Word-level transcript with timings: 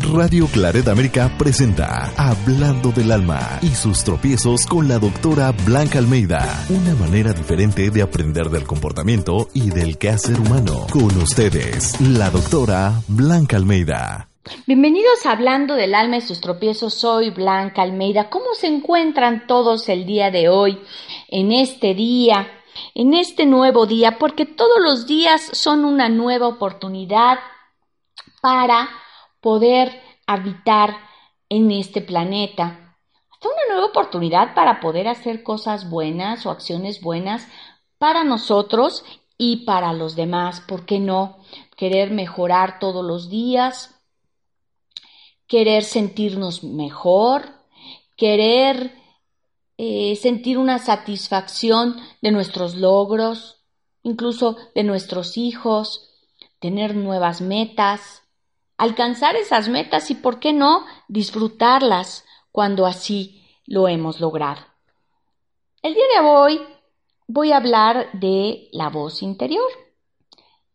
Radio 0.00 0.46
Claret 0.46 0.88
América 0.88 1.30
presenta 1.38 2.12
Hablando 2.16 2.90
del 2.90 3.12
Alma 3.12 3.58
y 3.62 3.68
sus 3.68 4.02
tropiezos 4.02 4.66
con 4.66 4.88
la 4.88 4.98
doctora 4.98 5.52
Blanca 5.64 5.98
Almeida. 5.98 6.66
Una 6.68 6.94
manera 6.96 7.32
diferente 7.32 7.90
de 7.90 8.02
aprender 8.02 8.50
del 8.50 8.64
comportamiento 8.64 9.48
y 9.54 9.70
del 9.70 9.96
quehacer 9.96 10.40
humano. 10.40 10.86
Con 10.90 11.16
ustedes, 11.16 12.00
la 12.00 12.30
doctora 12.30 12.94
Blanca 13.08 13.56
Almeida. 13.56 14.28
Bienvenidos 14.66 15.24
a 15.26 15.32
Hablando 15.32 15.74
del 15.74 15.94
Alma 15.94 16.16
y 16.16 16.20
sus 16.22 16.40
tropiezos. 16.40 16.94
Soy 16.94 17.30
Blanca 17.30 17.82
Almeida. 17.82 18.28
¿Cómo 18.30 18.54
se 18.54 18.66
encuentran 18.66 19.46
todos 19.46 19.88
el 19.88 20.06
día 20.06 20.30
de 20.30 20.48
hoy, 20.48 20.80
en 21.28 21.52
este 21.52 21.94
día? 21.94 22.48
en 22.92 23.14
este 23.14 23.46
nuevo 23.46 23.86
día, 23.86 24.18
porque 24.18 24.46
todos 24.46 24.80
los 24.80 25.06
días 25.06 25.48
son 25.52 25.84
una 25.84 26.08
nueva 26.08 26.48
oportunidad 26.48 27.38
para 28.42 28.88
poder 29.44 30.00
habitar 30.26 30.96
en 31.50 31.70
este 31.70 32.00
planeta. 32.00 32.96
Hasta 33.30 33.48
una 33.48 33.74
nueva 33.74 33.88
oportunidad 33.88 34.54
para 34.54 34.80
poder 34.80 35.06
hacer 35.06 35.42
cosas 35.42 35.90
buenas 35.90 36.46
o 36.46 36.50
acciones 36.50 37.02
buenas 37.02 37.46
para 37.98 38.24
nosotros 38.24 39.04
y 39.36 39.66
para 39.66 39.92
los 39.92 40.16
demás. 40.16 40.62
¿Por 40.62 40.86
qué 40.86 40.98
no? 40.98 41.36
Querer 41.76 42.10
mejorar 42.10 42.78
todos 42.78 43.04
los 43.04 43.28
días, 43.28 44.00
querer 45.46 45.84
sentirnos 45.84 46.64
mejor, 46.64 47.42
querer 48.16 48.94
eh, 49.76 50.16
sentir 50.16 50.56
una 50.56 50.78
satisfacción 50.78 51.96
de 52.22 52.30
nuestros 52.30 52.76
logros, 52.76 53.62
incluso 54.02 54.56
de 54.74 54.84
nuestros 54.84 55.36
hijos, 55.36 56.08
tener 56.60 56.96
nuevas 56.96 57.42
metas, 57.42 58.23
alcanzar 58.76 59.36
esas 59.36 59.68
metas 59.68 60.10
y, 60.10 60.14
¿por 60.14 60.40
qué 60.40 60.52
no?, 60.52 60.84
disfrutarlas 61.08 62.24
cuando 62.52 62.86
así 62.86 63.46
lo 63.66 63.88
hemos 63.88 64.20
logrado. 64.20 64.62
El 65.82 65.94
día 65.94 66.04
de 66.14 66.26
hoy 66.26 66.60
voy 67.26 67.52
a 67.52 67.58
hablar 67.58 68.10
de 68.12 68.68
la 68.72 68.88
voz 68.88 69.22
interior. 69.22 69.68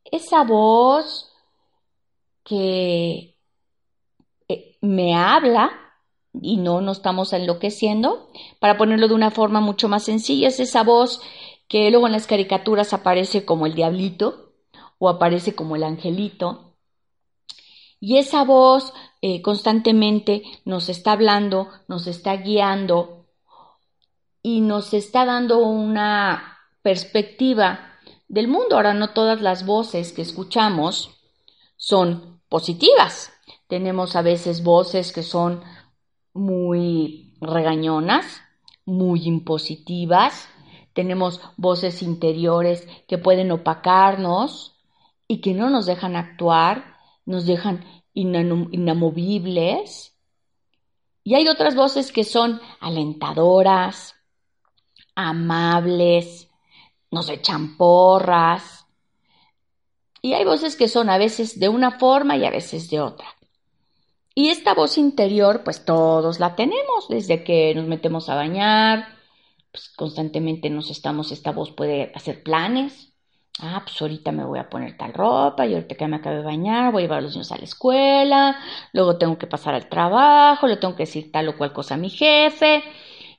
Esa 0.04 0.44
voz 0.44 1.32
que 2.44 3.38
eh, 4.48 4.78
me 4.82 5.16
habla 5.16 5.72
y 6.34 6.58
no 6.58 6.82
nos 6.82 6.98
estamos 6.98 7.34
enloqueciendo. 7.34 8.30
Para 8.60 8.78
ponerlo 8.78 9.08
de 9.08 9.14
una 9.14 9.32
forma 9.32 9.62
mucho 9.62 9.90
más 9.90 10.04
sencilla, 10.04 10.48
es 10.48 10.60
esa 10.60 10.84
voz 10.84 11.22
que 11.68 11.90
luego 11.92 12.08
en 12.08 12.14
las 12.14 12.28
caricaturas 12.28 12.94
aparece 12.94 13.46
como 13.46 13.66
el 13.66 13.76
diablito 13.76 14.54
o 14.98 15.10
aparece 15.10 15.56
como 15.56 15.76
el 15.76 15.84
angelito 15.84 16.69
y 18.00 18.18
esa 18.18 18.44
voz 18.44 18.94
eh, 19.22 19.42
constantemente 19.42 20.44
nos 20.66 20.90
está 20.90 21.14
hablando, 21.14 21.70
nos 21.88 22.08
está 22.08 22.38
guiando 22.38 23.26
y 24.42 24.62
nos 24.62 24.94
está 24.94 25.26
dando 25.26 25.60
una 25.60 26.58
perspectiva 26.82 27.98
del 28.30 28.48
mundo. 28.48 28.76
Ahora 28.76 28.94
no 28.94 29.10
todas 29.10 29.42
las 29.42 29.66
voces 29.66 30.14
que 30.14 30.22
escuchamos 30.22 31.12
son 31.76 32.42
positivas. 32.48 33.34
Tenemos 33.68 34.16
a 34.16 34.22
veces 34.22 34.64
voces 34.64 35.12
que 35.12 35.24
son 35.24 35.62
muy 36.34 37.36
regañonas, 37.42 38.42
muy 38.86 39.28
impositivas. 39.28 40.48
Tenemos 40.94 41.42
voces 41.58 42.02
interiores 42.02 42.88
que 43.08 43.18
pueden 43.18 43.52
opacarnos 43.52 44.76
y 45.28 45.42
que 45.42 45.54
no 45.54 45.70
nos 45.70 45.86
dejan 45.86 46.16
actuar 46.16 46.99
nos 47.30 47.46
dejan 47.46 47.86
inamovibles. 48.14 50.18
Y 51.24 51.36
hay 51.36 51.48
otras 51.48 51.76
voces 51.76 52.12
que 52.12 52.24
son 52.24 52.60
alentadoras, 52.80 54.16
amables, 55.14 56.50
nos 57.12 57.30
echan 57.30 57.78
porras. 57.78 58.88
Y 60.24 60.34
hay 60.34 60.44
voces 60.44 60.76
que 60.76 60.88
son 60.88 61.12
a 61.12 61.20
veces 61.20 61.60
de 61.60 61.70
una 61.70 62.00
forma 62.00 62.36
y 62.36 62.46
a 62.46 62.50
veces 62.50 62.90
de 62.90 63.00
otra. 63.00 63.28
Y 64.34 64.50
esta 64.50 64.74
voz 64.74 64.98
interior, 64.98 65.64
pues 65.64 65.86
todos 65.86 66.40
la 66.40 66.56
tenemos 66.56 67.10
desde 67.10 67.44
que 67.44 67.76
nos 67.76 67.86
metemos 67.86 68.28
a 68.30 68.36
bañar, 68.36 69.20
pues 69.72 69.90
constantemente 69.90 70.72
nos 70.72 70.90
estamos, 70.90 71.32
esta 71.32 71.52
voz 71.52 71.72
puede 71.72 72.12
hacer 72.16 72.42
planes, 72.42 73.09
Ah, 73.62 73.82
pues 73.84 74.02
ahorita 74.02 74.32
me 74.32 74.46
voy 74.46 74.60
a 74.60 74.70
poner 74.70 74.96
tal 74.98 75.14
ropa, 75.14 75.66
y 75.66 75.74
ahorita 75.74 75.96
que 75.96 76.08
me 76.08 76.16
acabo 76.18 76.38
de 76.38 76.44
bañar, 76.44 76.94
voy 76.94 77.02
a 77.02 77.06
llevar 77.06 77.20
a 77.20 77.22
los 77.22 77.34
niños 77.34 77.52
a 77.52 77.58
la 77.58 77.66
escuela, 77.66 78.58
luego 78.94 79.18
tengo 79.18 79.38
que 79.38 79.48
pasar 79.48 79.74
al 79.74 79.90
trabajo, 79.90 80.66
le 80.66 80.78
tengo 80.78 80.96
que 80.96 81.04
decir 81.04 81.32
tal 81.32 81.50
o 81.50 81.58
cual 81.58 81.74
cosa 81.74 81.96
a 81.96 81.98
mi 81.98 82.10
jefe. 82.10 82.84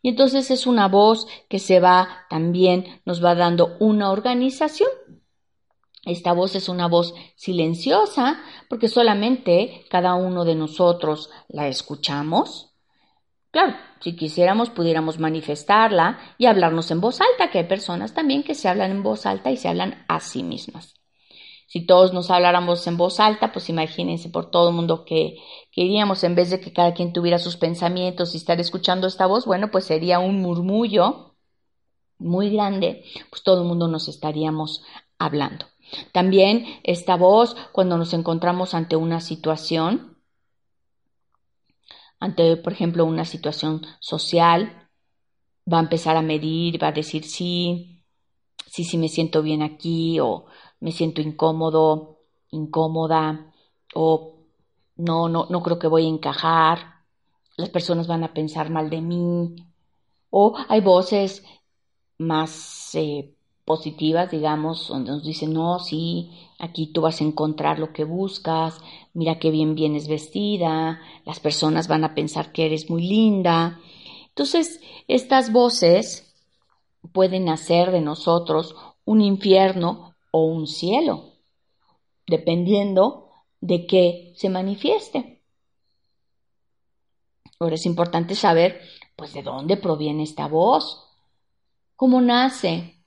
Y 0.03 0.11
entonces 0.11 0.51
es 0.51 0.67
una 0.67 0.89
voz 0.89 1.27
que 1.49 1.59
se 1.59 1.81
va 1.81 2.27
también, 2.29 3.01
nos 3.07 3.25
va 3.25 3.35
dando 3.35 3.77
una 3.81 4.11
organización. 4.11 4.91
Esta 6.05 6.33
voz 6.33 6.55
es 6.55 6.69
una 6.69 6.87
voz 6.89 7.15
silenciosa 7.37 8.41
porque 8.69 8.89
solamente 8.89 9.85
cada 9.91 10.15
uno 10.15 10.45
de 10.45 10.55
nosotros 10.55 11.31
la 11.49 11.69
escuchamos 11.69 12.70
Claro, 13.51 13.75
si 14.01 14.15
quisiéramos 14.15 14.71
pudiéramos 14.71 15.19
manifestarla 15.19 16.19
y 16.39 16.47
hablarnos 16.47 16.91
en 16.91 17.01
voz 17.01 17.21
alta, 17.21 17.51
que 17.51 17.59
hay 17.59 17.65
personas 17.65 18.15
también 18.15 18.45
que 18.45 18.55
se 18.55 18.69
hablan 18.69 18.93
en 18.93 19.03
voz 19.03 19.27
alta 19.27 19.51
y 19.51 19.57
se 19.57 19.69
hablan 19.69 20.05
a 20.09 20.21
sí 20.21 20.43
mismas. 20.43 20.95
Si 21.67 21.87
todos 21.87 22.13
nos 22.13 22.31
habláramos 22.31 22.87
en 22.87 22.97
voz 22.97 23.21
alta, 23.21 23.53
pues 23.53 23.69
imagínense 23.69 24.29
por 24.29 24.51
todo 24.51 24.71
el 24.71 24.75
mundo 24.75 25.05
que, 25.05 25.37
que 25.71 25.83
iríamos 25.83 26.25
en 26.25 26.35
vez 26.35 26.51
de 26.51 26.61
que 26.61 26.73
cada 26.73 26.95
quien 26.95 27.13
tuviera 27.13 27.39
sus 27.39 27.57
pensamientos 27.57 28.35
y 28.35 28.39
estar 28.39 28.61
escuchando 28.61 29.07
esta 29.07 29.27
voz, 29.27 29.47
bueno, 29.47 29.71
pues 29.71 29.85
sería 29.85 30.19
un 30.19 30.43
murmullo 30.43 31.37
muy 32.19 32.51
grande, 32.51 33.05
pues 33.31 33.43
todo 33.43 33.63
el 33.63 33.69
mundo 33.69 33.89
nos 33.89 34.09
estaríamos 34.09 34.83
hablando. 35.19 35.67
También 36.13 36.67
esta 36.83 37.17
voz, 37.17 37.57
cuando 37.73 37.99
nos 37.99 38.15
encontramos 38.15 38.75
ante 38.75 38.97
una 38.97 39.21
situación, 39.21 40.10
ante, 42.21 42.57
por 42.57 42.73
ejemplo, 42.73 43.05
una 43.05 43.25
situación 43.25 43.83
social, 43.99 44.89
va 45.73 45.79
a 45.79 45.83
empezar 45.83 46.17
a 46.17 46.23
medir, 46.23 46.83
va 46.83 46.89
a 46.89 46.93
decir 46.93 47.25
sí, 47.25 48.03
sí, 48.67 48.85
sí 48.85 48.99
me 48.99 49.09
siento 49.09 49.43
bien 49.43 49.63
aquí 49.63 50.21
o 50.21 50.47
me 50.81 50.93
siento 50.93 51.21
incómodo, 51.21 52.19
incómoda 52.51 53.53
o 53.95 54.37
no, 54.97 55.29
no, 55.29 55.47
no 55.51 55.63
creo 55.63 55.79
que 55.79 55.87
voy 55.89 56.07
a 56.07 56.09
encajar, 56.09 57.05
las 57.57 57.71
personas 57.71 58.07
van 58.07 58.25
a 58.25 58.35
pensar 58.35 58.71
mal 58.71 58.91
de 58.91 59.01
mí 59.01 59.57
o 60.31 60.57
hay 60.69 60.81
voces 60.81 61.45
más 62.19 62.95
eh, 62.95 63.35
positivas, 63.71 64.33
digamos, 64.33 64.89
donde 64.89 65.13
nos 65.13 65.23
dicen, 65.23 65.53
no, 65.53 65.79
sí, 65.79 66.29
aquí 66.59 66.89
tú 66.89 67.03
vas 67.03 67.21
a 67.21 67.25
encontrar 67.25 67.79
lo 67.79 67.93
que 67.93 68.03
buscas, 68.03 68.77
mira 69.15 69.39
qué 69.39 69.53
bien 69.53 69.77
vienes 69.77 70.09
vestida, 70.09 71.01
las 71.25 71.39
personas 71.39 71.87
van 71.87 72.03
a 72.03 72.13
pensar 72.13 72.51
que 72.51 72.67
eres 72.67 72.91
muy 72.91 73.07
linda. 73.07 73.79
Entonces, 74.27 74.81
estas 75.07 75.53
voces 75.53 76.35
pueden 77.13 77.49
hacer 77.49 77.93
de 77.93 78.01
nosotros 78.01 78.75
un 79.05 79.21
infierno 79.21 80.17
o 80.33 80.47
un 80.47 80.67
cielo, 80.67 81.27
dependiendo 82.27 83.31
de 83.61 83.87
qué 83.87 84.33
se 84.35 84.49
manifieste. 84.49 85.45
Ahora 87.61 87.77
es 87.77 87.87
importante 87.87 88.35
saber, 88.35 88.81
pues, 89.15 89.33
de 89.33 89.45
dónde 89.45 89.77
proviene 89.77 90.25
esta 90.25 90.49
voz, 90.49 91.07
cómo 91.95 92.21
nace, 92.21 93.00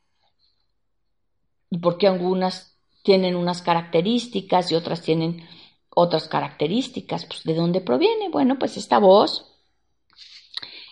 y 1.73 1.79
por 1.79 1.97
qué 1.97 2.07
algunas 2.07 2.77
tienen 3.01 3.35
unas 3.35 3.63
características 3.63 4.71
y 4.71 4.75
otras 4.75 5.01
tienen 5.01 5.43
otras 5.89 6.27
características. 6.27 7.25
Pues, 7.25 7.43
¿De 7.45 7.55
dónde 7.55 7.81
proviene? 7.81 8.29
Bueno, 8.29 8.59
pues 8.59 8.77
esta 8.77 8.99
voz 8.99 9.59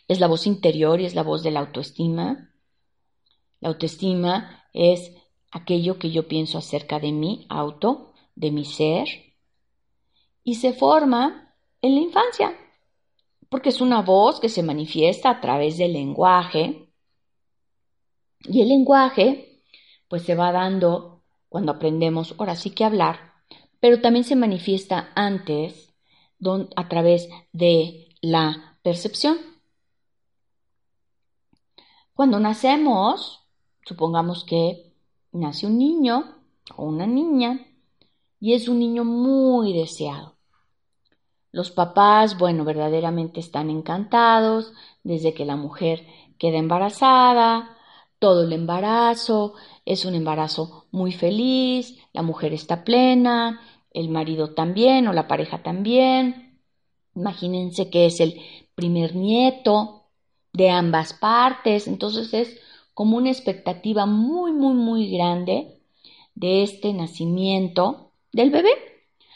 es 0.07 0.19
la 0.19 0.25
voz 0.25 0.47
interior 0.47 0.99
y 0.99 1.05
es 1.05 1.13
la 1.13 1.21
voz 1.21 1.43
de 1.43 1.51
la 1.51 1.59
autoestima. 1.59 2.51
La 3.59 3.69
autoestima 3.69 4.65
es 4.73 5.15
aquello 5.51 5.99
que 5.99 6.09
yo 6.09 6.27
pienso 6.27 6.57
acerca 6.57 6.99
de 6.99 7.11
mi 7.11 7.45
auto, 7.47 8.13
de 8.33 8.49
mi 8.49 8.65
ser, 8.65 9.07
y 10.43 10.55
se 10.55 10.73
forma 10.73 11.53
en 11.83 11.93
la 11.93 12.01
infancia, 12.01 12.57
porque 13.49 13.69
es 13.69 13.81
una 13.81 14.01
voz 14.01 14.39
que 14.39 14.49
se 14.49 14.63
manifiesta 14.63 15.29
a 15.29 15.41
través 15.41 15.77
del 15.77 15.93
lenguaje, 15.93 16.91
y 18.45 18.61
el 18.61 18.69
lenguaje 18.69 19.50
pues 20.11 20.23
se 20.23 20.35
va 20.35 20.51
dando 20.51 21.23
cuando 21.47 21.71
aprendemos 21.71 22.35
ahora 22.37 22.57
sí 22.57 22.71
que 22.71 22.83
hablar, 22.83 23.31
pero 23.79 24.01
también 24.01 24.25
se 24.25 24.35
manifiesta 24.35 25.09
antes 25.15 25.93
a 26.75 26.89
través 26.89 27.29
de 27.53 28.09
la 28.19 28.77
percepción. 28.83 29.37
Cuando 32.13 32.41
nacemos, 32.41 33.47
supongamos 33.85 34.43
que 34.43 34.93
nace 35.31 35.65
un 35.65 35.77
niño 35.77 36.35
o 36.75 36.83
una 36.83 37.07
niña 37.07 37.65
y 38.37 38.51
es 38.51 38.67
un 38.67 38.79
niño 38.79 39.05
muy 39.05 39.71
deseado. 39.71 40.35
Los 41.53 41.71
papás, 41.71 42.37
bueno, 42.37 42.65
verdaderamente 42.65 43.39
están 43.39 43.69
encantados 43.69 44.73
desde 45.05 45.33
que 45.33 45.45
la 45.45 45.55
mujer 45.55 46.05
queda 46.37 46.57
embarazada, 46.57 47.77
todo 48.21 48.43
el 48.43 48.53
embarazo, 48.53 49.55
es 49.83 50.05
un 50.05 50.13
embarazo 50.13 50.85
muy 50.91 51.11
feliz, 51.11 51.97
la 52.13 52.21
mujer 52.21 52.53
está 52.53 52.83
plena, 52.83 53.59
el 53.91 54.09
marido 54.09 54.53
también 54.53 55.07
o 55.07 55.13
la 55.13 55.27
pareja 55.27 55.63
también. 55.63 56.59
Imagínense 57.15 57.89
que 57.89 58.05
es 58.05 58.19
el 58.19 58.39
primer 58.75 59.15
nieto 59.15 60.03
de 60.53 60.69
ambas 60.69 61.13
partes, 61.13 61.87
entonces 61.87 62.31
es 62.35 62.59
como 62.93 63.17
una 63.17 63.31
expectativa 63.31 64.05
muy, 64.05 64.51
muy, 64.51 64.75
muy 64.75 65.09
grande 65.09 65.81
de 66.35 66.61
este 66.61 66.93
nacimiento 66.93 68.11
del 68.31 68.51
bebé. 68.51 68.69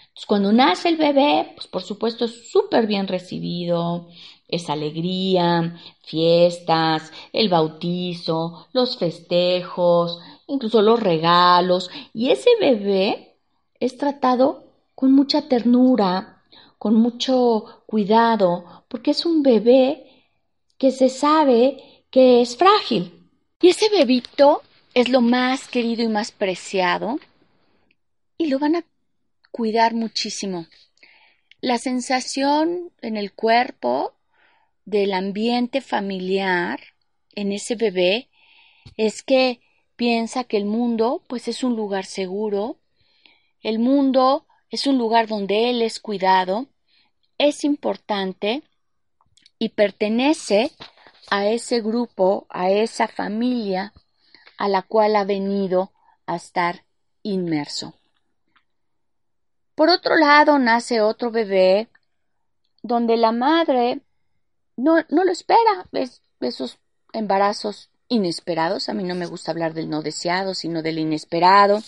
Entonces, 0.10 0.28
cuando 0.28 0.54
nace 0.54 0.90
el 0.90 0.98
bebé, 0.98 1.54
pues 1.56 1.66
por 1.66 1.82
supuesto 1.82 2.26
es 2.26 2.52
súper 2.52 2.86
bien 2.86 3.08
recibido, 3.08 4.10
es 4.48 4.70
alegría, 4.70 5.80
fiestas, 6.04 7.12
el 7.34 7.50
bautizo, 7.50 8.68
los 8.74 8.98
festejos, 8.98 10.20
incluso 10.48 10.82
los 10.82 11.00
regalos, 11.00 11.90
y 12.14 12.30
ese 12.30 12.50
bebé 12.60 13.38
es 13.80 13.98
tratado 13.98 14.66
con 14.94 15.12
mucha 15.12 15.48
ternura, 15.48 16.44
con 16.78 16.96
mucho 16.96 17.84
cuidado, 17.86 18.86
porque 18.88 19.12
es 19.12 19.26
un 19.26 19.44
bebé 19.44 20.06
que 20.78 20.92
se 20.92 21.10
sabe 21.10 22.04
que 22.10 22.42
es 22.42 22.58
frágil. 22.58 23.30
Y 23.62 23.70
ese 23.70 23.90
bebito 23.90 24.62
es 24.94 25.10
lo 25.10 25.22
más 25.22 25.68
querido 25.68 26.04
y 26.04 26.08
más 26.08 26.32
preciado 26.32 27.20
y 28.38 28.48
lo 28.48 28.60
van 28.60 28.76
a 28.76 28.86
cuidar 29.52 29.94
muchísimo. 29.94 30.68
La 31.62 31.78
sensación 31.78 32.92
en 33.02 33.18
el 33.18 33.34
cuerpo 33.34 34.15
del 34.86 35.14
ambiente 35.14 35.82
familiar 35.82 36.80
en 37.36 37.52
ese 37.52 37.76
bebé 37.76 38.30
es 38.98 39.24
que 39.24 39.60
piensa 39.96 40.44
que 40.44 40.58
el 40.58 40.66
mundo 40.66 41.24
pues 41.28 41.48
es 41.48 41.64
un 41.64 41.76
lugar 41.76 42.06
seguro, 42.06 42.78
el 43.62 43.80
mundo 43.80 44.46
es 44.70 44.88
un 44.88 44.98
lugar 44.98 45.28
donde 45.28 45.70
él 45.70 45.82
es 45.82 46.00
cuidado, 46.00 46.68
es 47.38 47.64
importante 47.64 48.64
y 49.58 49.70
pertenece 49.70 50.72
a 51.30 51.48
ese 51.48 51.82
grupo, 51.82 52.46
a 52.50 52.70
esa 52.70 53.08
familia 53.08 53.94
a 54.58 54.68
la 54.68 54.84
cual 54.84 55.16
ha 55.16 55.24
venido 55.24 55.92
a 56.28 56.36
estar 56.36 56.86
inmerso. 57.24 57.96
Por 59.74 59.90
otro 59.90 60.16
lado, 60.16 60.60
nace 60.60 61.02
otro 61.02 61.32
bebé 61.32 61.90
donde 62.82 63.18
la 63.18 63.32
madre 63.32 64.00
no, 64.78 65.06
no 65.10 65.24
lo 65.24 65.32
espera, 65.32 65.86
es 65.94 66.22
esos 66.40 66.80
embarazos 67.14 67.90
inesperados. 68.08 68.90
A 68.90 68.94
mí 68.94 69.04
no 69.04 69.16
me 69.16 69.26
gusta 69.26 69.52
hablar 69.52 69.74
del 69.74 69.90
no 69.90 70.02
deseado, 70.02 70.54
sino 70.54 70.82
del 70.82 71.00
inesperado. 71.00 71.82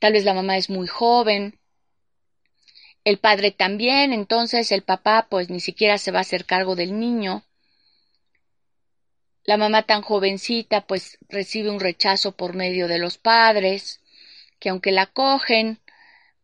Tal 0.00 0.12
vez 0.12 0.24
la 0.24 0.34
mamá 0.34 0.56
es 0.56 0.70
muy 0.70 0.86
joven, 0.86 1.58
el 3.04 3.18
padre 3.18 3.52
también, 3.52 4.12
entonces 4.12 4.70
el 4.70 4.82
papá 4.82 5.28
pues 5.30 5.48
ni 5.48 5.60
siquiera 5.60 5.98
se 5.98 6.10
va 6.10 6.18
a 6.18 6.20
hacer 6.20 6.44
cargo 6.44 6.76
del 6.76 6.98
niño. 6.98 7.42
La 9.44 9.56
mamá 9.56 9.84
tan 9.84 10.02
jovencita 10.02 10.86
pues 10.86 11.18
recibe 11.28 11.70
un 11.70 11.80
rechazo 11.80 12.32
por 12.32 12.54
medio 12.54 12.86
de 12.86 12.98
los 12.98 13.16
padres, 13.16 14.02
que 14.58 14.68
aunque 14.68 14.92
la 14.92 15.06
cogen, 15.06 15.80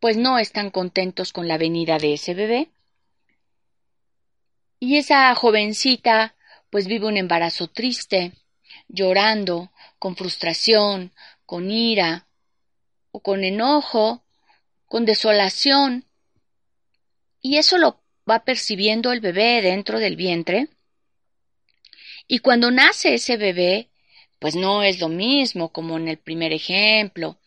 pues 0.00 0.16
no 0.16 0.38
están 0.38 0.70
contentos 0.70 1.32
con 1.32 1.48
la 1.48 1.58
venida 1.58 1.98
de 1.98 2.14
ese 2.14 2.32
bebé. 2.32 2.70
Y 4.84 4.98
esa 4.98 5.34
jovencita 5.34 6.34
pues 6.68 6.86
vive 6.88 7.06
un 7.06 7.16
embarazo 7.16 7.68
triste, 7.68 8.32
llorando, 8.86 9.72
con 9.98 10.14
frustración, 10.14 11.10
con 11.46 11.70
ira, 11.70 12.26
o 13.10 13.20
con 13.20 13.44
enojo, 13.44 14.26
con 14.84 15.06
desolación. 15.06 16.04
Y 17.40 17.56
eso 17.56 17.78
lo 17.78 18.02
va 18.30 18.44
percibiendo 18.44 19.10
el 19.10 19.20
bebé 19.20 19.62
dentro 19.62 19.98
del 19.98 20.16
vientre. 20.16 20.68
Y 22.28 22.40
cuando 22.40 22.70
nace 22.70 23.14
ese 23.14 23.38
bebé, 23.38 23.88
pues 24.38 24.54
no 24.54 24.82
es 24.82 25.00
lo 25.00 25.08
mismo 25.08 25.72
como 25.72 25.96
en 25.96 26.08
el 26.08 26.18
primer 26.18 26.52
ejemplo. 26.52 27.38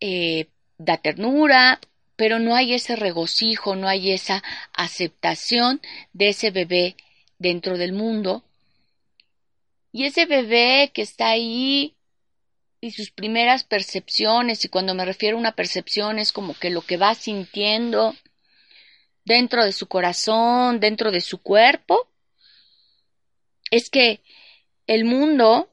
Eh, 0.00 0.48
da 0.78 0.96
ternura, 0.96 1.80
pero 2.16 2.38
no 2.38 2.54
hay 2.56 2.74
ese 2.74 2.96
regocijo, 2.96 3.76
no 3.76 3.88
hay 3.88 4.10
esa 4.10 4.42
aceptación 4.72 5.80
de 6.12 6.30
ese 6.30 6.50
bebé 6.50 6.96
dentro 7.38 7.76
del 7.78 7.92
mundo. 7.92 8.42
Y 9.92 10.04
ese 10.04 10.26
bebé 10.26 10.90
que 10.92 11.02
está 11.02 11.28
ahí 11.28 11.94
y 12.80 12.90
sus 12.90 13.10
primeras 13.10 13.64
percepciones, 13.64 14.64
y 14.64 14.68
cuando 14.68 14.94
me 14.94 15.04
refiero 15.04 15.36
a 15.36 15.40
una 15.40 15.52
percepción 15.52 16.18
es 16.18 16.32
como 16.32 16.54
que 16.54 16.70
lo 16.70 16.82
que 16.82 16.96
va 16.96 17.14
sintiendo 17.14 18.14
dentro 19.24 19.64
de 19.64 19.72
su 19.72 19.86
corazón, 19.86 20.80
dentro 20.80 21.10
de 21.10 21.20
su 21.20 21.38
cuerpo, 21.38 22.08
es 23.70 23.90
que 23.90 24.22
el 24.86 25.04
mundo, 25.04 25.72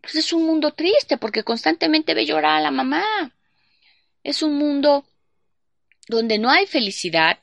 pues 0.00 0.14
es 0.14 0.32
un 0.32 0.46
mundo 0.46 0.72
triste 0.72 1.16
porque 1.18 1.42
constantemente 1.42 2.14
ve 2.14 2.24
llorar 2.24 2.58
a 2.58 2.60
la 2.60 2.70
mamá. 2.70 3.04
Es 4.22 4.42
un 4.42 4.56
mundo 4.56 5.04
donde 6.08 6.38
no 6.38 6.50
hay 6.50 6.66
felicidad, 6.66 7.38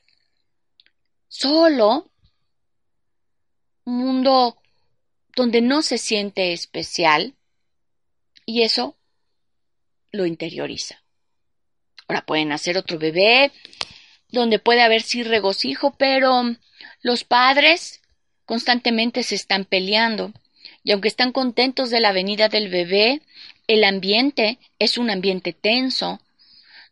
solo 1.28 2.10
un 3.84 3.98
mundo 3.98 4.58
donde 5.34 5.60
no 5.60 5.82
se 5.82 5.98
siente 5.98 6.52
especial 6.52 7.34
y 8.44 8.62
eso 8.62 8.96
lo 10.10 10.26
interioriza. 10.26 11.02
Ahora 12.06 12.24
pueden 12.24 12.52
hacer 12.52 12.76
otro 12.78 12.98
bebé 12.98 13.52
donde 14.30 14.58
puede 14.58 14.82
haber 14.82 15.02
sí 15.02 15.22
regocijo, 15.22 15.94
pero 15.96 16.42
los 17.02 17.24
padres 17.24 18.02
constantemente 18.44 19.22
se 19.22 19.34
están 19.34 19.64
peleando 19.64 20.32
y 20.82 20.92
aunque 20.92 21.08
están 21.08 21.32
contentos 21.32 21.90
de 21.90 22.00
la 22.00 22.12
venida 22.12 22.48
del 22.48 22.68
bebé, 22.68 23.22
el 23.66 23.84
ambiente 23.84 24.58
es 24.78 24.96
un 24.96 25.10
ambiente 25.10 25.52
tenso, 25.52 26.20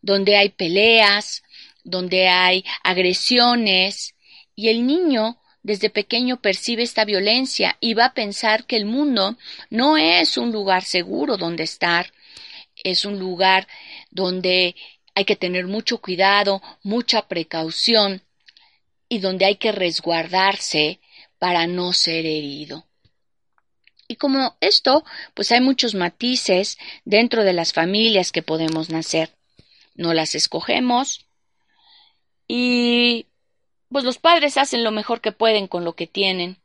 donde 0.02 0.36
hay 0.36 0.50
peleas, 0.50 1.42
donde 1.84 2.28
hay 2.28 2.64
agresiones, 2.82 4.14
y 4.54 4.68
el 4.68 4.86
niño 4.86 5.38
desde 5.62 5.90
pequeño 5.90 6.40
percibe 6.40 6.82
esta 6.82 7.04
violencia 7.04 7.76
y 7.80 7.94
va 7.94 8.06
a 8.06 8.14
pensar 8.14 8.66
que 8.66 8.76
el 8.76 8.86
mundo 8.86 9.36
no 9.68 9.96
es 9.96 10.36
un 10.36 10.52
lugar 10.52 10.84
seguro 10.84 11.36
donde 11.36 11.64
estar, 11.64 12.12
es 12.84 13.04
un 13.04 13.18
lugar 13.18 13.66
donde 14.10 14.76
hay 15.14 15.24
que 15.24 15.36
tener 15.36 15.66
mucho 15.66 15.98
cuidado, 15.98 16.62
mucha 16.82 17.26
precaución 17.26 18.22
y 19.08 19.18
donde 19.18 19.44
hay 19.44 19.56
que 19.56 19.72
resguardarse 19.72 21.00
para 21.38 21.66
no 21.66 21.92
ser 21.92 22.26
herido. 22.26 22.86
Y 24.08 24.16
como 24.16 24.56
esto, 24.60 25.04
pues 25.34 25.50
hay 25.52 25.60
muchos 25.60 25.94
matices 25.94 26.78
dentro 27.04 27.44
de 27.44 27.52
las 27.52 27.72
familias 27.72 28.30
que 28.30 28.42
podemos 28.42 28.88
nacer. 28.88 29.35
No 29.96 30.14
las 30.14 30.34
escogemos, 30.34 31.26
y 32.48 33.26
pues 33.90 34.04
los 34.04 34.18
padres 34.18 34.56
hacen 34.56 34.84
lo 34.84 34.90
mejor 34.90 35.20
que 35.20 35.32
pueden 35.32 35.66
con 35.68 35.84
lo 35.84 35.94
que 35.94 36.06
tienen. 36.06 36.58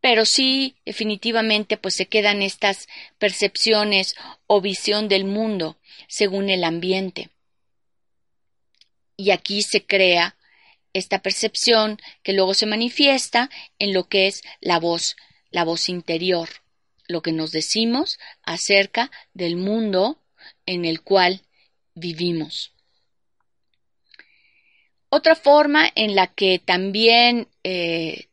Pero 0.00 0.26
sí, 0.26 0.76
definitivamente, 0.84 1.76
pues 1.76 1.94
se 1.94 2.06
quedan 2.06 2.42
estas 2.42 2.88
percepciones 3.18 4.14
o 4.46 4.60
visión 4.60 5.08
del 5.08 5.24
mundo 5.24 5.78
según 6.08 6.50
el 6.50 6.64
ambiente. 6.64 7.30
Y 9.16 9.30
aquí 9.30 9.62
se 9.62 9.86
crea 9.86 10.36
esta 10.92 11.22
percepción 11.22 11.98
que 12.22 12.34
luego 12.34 12.54
se 12.54 12.66
manifiesta 12.66 13.50
en 13.78 13.94
lo 13.94 14.08
que 14.08 14.26
es 14.26 14.42
la 14.60 14.78
voz, 14.78 15.16
la 15.50 15.64
voz 15.64 15.88
interior, 15.88 16.48
lo 17.08 17.22
que 17.22 17.32
nos 17.32 17.50
decimos 17.50 18.18
acerca 18.42 19.10
del 19.32 19.56
mundo 19.56 20.18
en 20.66 20.84
el 20.84 21.02
cual 21.02 21.42
vivimos. 21.94 22.72
Otra 25.08 25.36
forma 25.36 25.90
en 25.94 26.14
la 26.16 26.26
que 26.26 26.58
también 26.58 27.46
eh, 27.62 28.26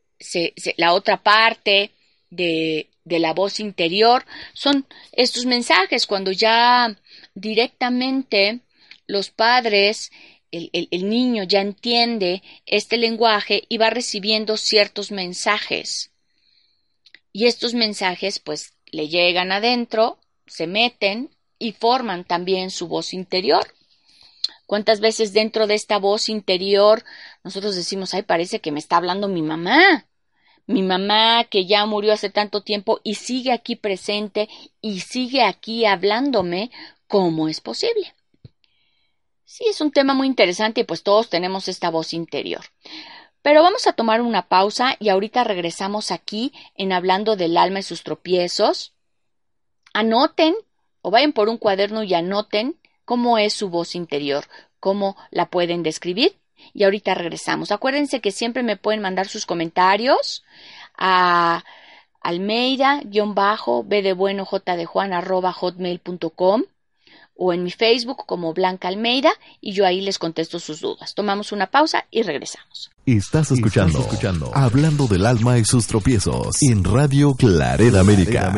la 0.76 0.92
otra 0.92 1.22
parte 1.22 1.92
de, 2.30 2.88
la 3.04 3.32
voz 3.34 3.60
interior 3.60 4.24
son 4.52 4.86
estos 5.12 5.46
mensajes, 5.46 6.06
cuando 6.06 6.32
ya 6.32 6.96
directamente 7.34 8.60
los 9.06 9.30
padres, 9.30 10.10
el, 10.50 10.70
el, 10.72 11.08
niño 11.08 11.44
ya 11.44 11.60
entiende 11.60 12.42
este 12.66 12.96
lenguaje 12.96 13.64
y 13.68 13.78
va 13.78 13.90
recibiendo 13.90 14.56
ciertos 14.56 15.12
mensajes. 15.12 16.10
Y 17.32 17.46
estos 17.46 17.74
mensajes 17.74 18.38
pues 18.38 18.74
le 18.86 19.08
llegan 19.08 19.52
adentro, 19.52 20.18
se 20.46 20.66
meten 20.66 21.30
y 21.62 21.72
forman 21.72 22.24
también 22.24 22.70
su 22.70 22.88
voz 22.88 23.14
interior. 23.14 23.62
¿Cuántas 24.66 25.00
veces 25.00 25.32
dentro 25.32 25.66
de 25.66 25.74
esta 25.74 25.98
voz 25.98 26.28
interior 26.28 27.04
nosotros 27.44 27.76
decimos, 27.76 28.14
ay, 28.14 28.22
parece 28.22 28.60
que 28.60 28.72
me 28.72 28.80
está 28.80 28.96
hablando 28.96 29.28
mi 29.28 29.42
mamá? 29.42 30.06
Mi 30.66 30.82
mamá 30.82 31.44
que 31.44 31.66
ya 31.66 31.86
murió 31.86 32.12
hace 32.12 32.30
tanto 32.30 32.62
tiempo 32.62 33.00
y 33.04 33.14
sigue 33.14 33.52
aquí 33.52 33.76
presente 33.76 34.48
y 34.80 35.00
sigue 35.00 35.42
aquí 35.42 35.84
hablándome, 35.84 36.70
¿cómo 37.06 37.48
es 37.48 37.60
posible? 37.60 38.14
Sí, 39.44 39.64
es 39.68 39.80
un 39.80 39.92
tema 39.92 40.14
muy 40.14 40.26
interesante 40.26 40.80
y 40.80 40.84
pues 40.84 41.04
todos 41.04 41.28
tenemos 41.28 41.68
esta 41.68 41.90
voz 41.90 42.12
interior. 42.12 42.64
Pero 43.42 43.62
vamos 43.62 43.86
a 43.86 43.92
tomar 43.92 44.20
una 44.20 44.48
pausa 44.48 44.96
y 44.98 45.10
ahorita 45.10 45.44
regresamos 45.44 46.10
aquí 46.10 46.52
en 46.74 46.92
hablando 46.92 47.36
del 47.36 47.56
alma 47.56 47.80
y 47.80 47.82
sus 47.82 48.02
tropiezos. 48.02 48.94
Anoten 49.92 50.54
o 51.02 51.10
vayan 51.10 51.32
por 51.32 51.48
un 51.48 51.58
cuaderno 51.58 52.02
y 52.02 52.14
anoten 52.14 52.76
cómo 53.04 53.38
es 53.38 53.52
su 53.52 53.68
voz 53.68 53.94
interior, 53.94 54.44
cómo 54.80 55.16
la 55.30 55.46
pueden 55.46 55.82
describir. 55.82 56.36
Y 56.72 56.84
ahorita 56.84 57.14
regresamos. 57.14 57.72
Acuérdense 57.72 58.20
que 58.20 58.30
siempre 58.30 58.62
me 58.62 58.76
pueden 58.76 59.02
mandar 59.02 59.28
sus 59.28 59.46
comentarios 59.46 60.44
a 60.96 61.64
almeida-b 62.20 64.02
de 64.02 64.12
bueno 64.12 64.44
j 64.44 64.76
de 64.76 64.86
juan 64.86 65.12
arroba 65.12 65.52
hotmail.com 65.52 66.62
o 67.34 67.52
en 67.52 67.64
mi 67.64 67.70
Facebook 67.70 68.24
como 68.26 68.52
Blanca 68.54 68.88
Almeida 68.88 69.32
y 69.60 69.72
yo 69.72 69.86
ahí 69.86 70.00
les 70.00 70.18
contesto 70.18 70.60
sus 70.60 70.80
dudas. 70.80 71.14
Tomamos 71.14 71.50
una 71.50 71.66
pausa 71.66 72.06
y 72.10 72.22
regresamos. 72.22 72.90
Estás 73.06 73.50
escuchando, 73.50 73.98
escuchando 73.98 74.52
Hablando 74.54 75.08
del 75.08 75.26
alma 75.26 75.58
y 75.58 75.64
sus 75.64 75.88
tropiezos 75.88 76.62
en 76.62 76.84
Radio 76.84 77.34
Clareda 77.34 78.00
América. 78.00 78.52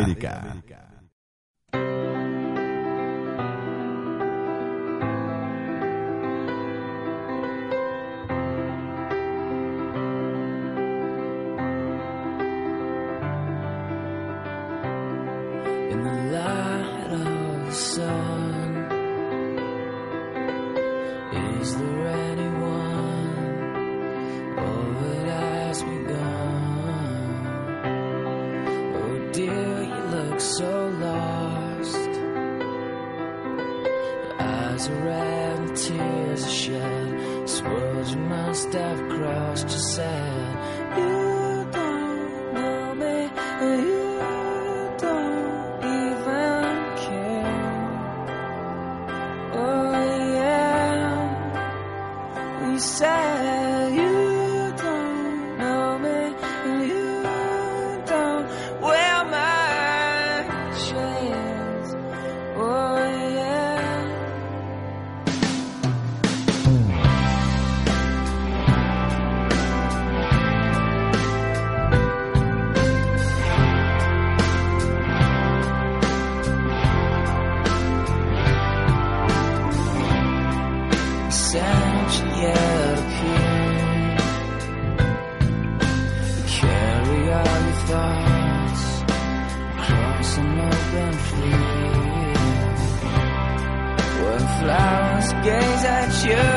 gaze 95.45 95.85
at 95.85 96.25
you. 96.25 96.54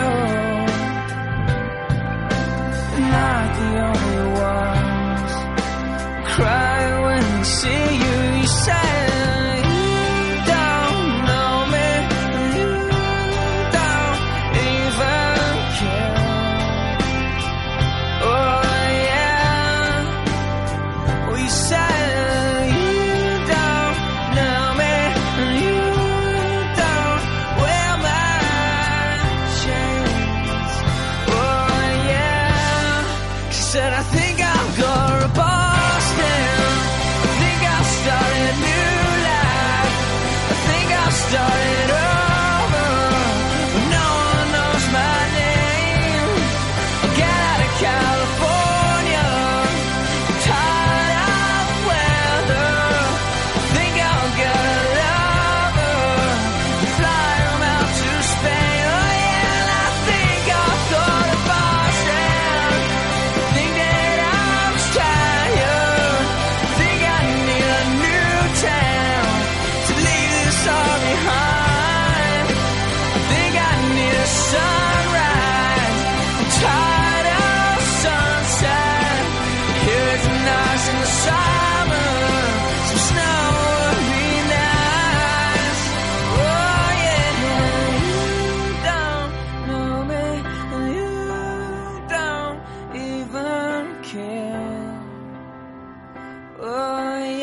Oh, 96.60 97.37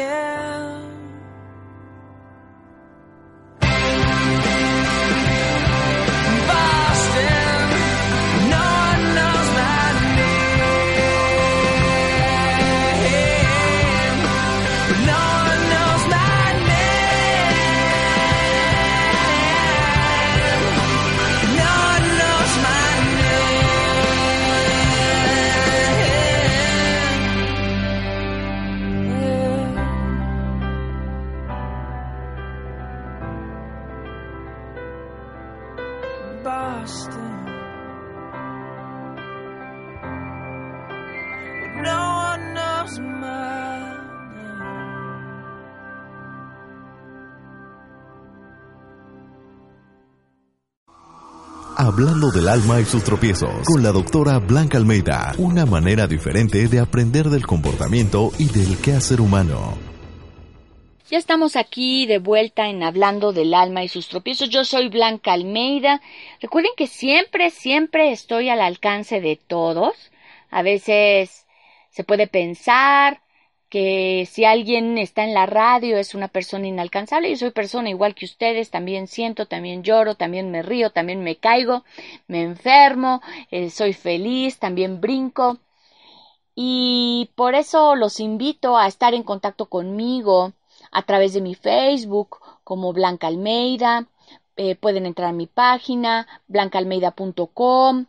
Hablando 51.84 52.30
del 52.30 52.48
alma 52.48 52.80
y 52.80 52.86
sus 52.86 53.04
tropiezos 53.04 53.66
con 53.66 53.82
la 53.82 53.92
doctora 53.92 54.38
Blanca 54.38 54.78
Almeida. 54.78 55.34
Una 55.36 55.66
manera 55.66 56.06
diferente 56.06 56.66
de 56.66 56.80
aprender 56.80 57.26
del 57.26 57.46
comportamiento 57.46 58.30
y 58.38 58.46
del 58.46 58.78
quehacer 58.78 59.20
humano. 59.20 59.76
Ya 61.10 61.18
estamos 61.18 61.56
aquí 61.56 62.06
de 62.06 62.20
vuelta 62.20 62.70
en 62.70 62.82
Hablando 62.82 63.34
del 63.34 63.52
alma 63.52 63.84
y 63.84 63.88
sus 63.88 64.08
tropiezos. 64.08 64.48
Yo 64.48 64.64
soy 64.64 64.88
Blanca 64.88 65.34
Almeida. 65.34 66.00
Recuerden 66.40 66.72
que 66.74 66.86
siempre, 66.86 67.50
siempre 67.50 68.12
estoy 68.12 68.48
al 68.48 68.62
alcance 68.62 69.20
de 69.20 69.36
todos. 69.36 70.10
A 70.50 70.62
veces 70.62 71.44
se 71.90 72.02
puede 72.02 72.26
pensar 72.26 73.20
que 73.74 74.28
si 74.30 74.44
alguien 74.44 74.98
está 74.98 75.24
en 75.24 75.34
la 75.34 75.46
radio 75.46 75.96
es 75.98 76.14
una 76.14 76.28
persona 76.28 76.68
inalcanzable, 76.68 77.28
yo 77.30 77.36
soy 77.36 77.50
persona 77.50 77.90
igual 77.90 78.14
que 78.14 78.24
ustedes, 78.24 78.70
también 78.70 79.08
siento, 79.08 79.46
también 79.46 79.82
lloro, 79.82 80.14
también 80.14 80.52
me 80.52 80.62
río, 80.62 80.90
también 80.90 81.24
me 81.24 81.34
caigo, 81.38 81.82
me 82.28 82.42
enfermo, 82.42 83.20
eh, 83.50 83.70
soy 83.70 83.92
feliz, 83.92 84.60
también 84.60 85.00
brinco. 85.00 85.58
Y 86.54 87.30
por 87.34 87.56
eso 87.56 87.96
los 87.96 88.20
invito 88.20 88.78
a 88.78 88.86
estar 88.86 89.12
en 89.12 89.24
contacto 89.24 89.66
conmigo 89.66 90.52
a 90.92 91.02
través 91.02 91.34
de 91.34 91.40
mi 91.40 91.56
Facebook 91.56 92.38
como 92.62 92.92
Blanca 92.92 93.26
Almeida. 93.26 94.06
Eh, 94.56 94.76
pueden 94.76 95.04
entrar 95.04 95.30
a 95.30 95.32
mi 95.32 95.48
página 95.48 96.28
blancaalmeida.com 96.46 98.06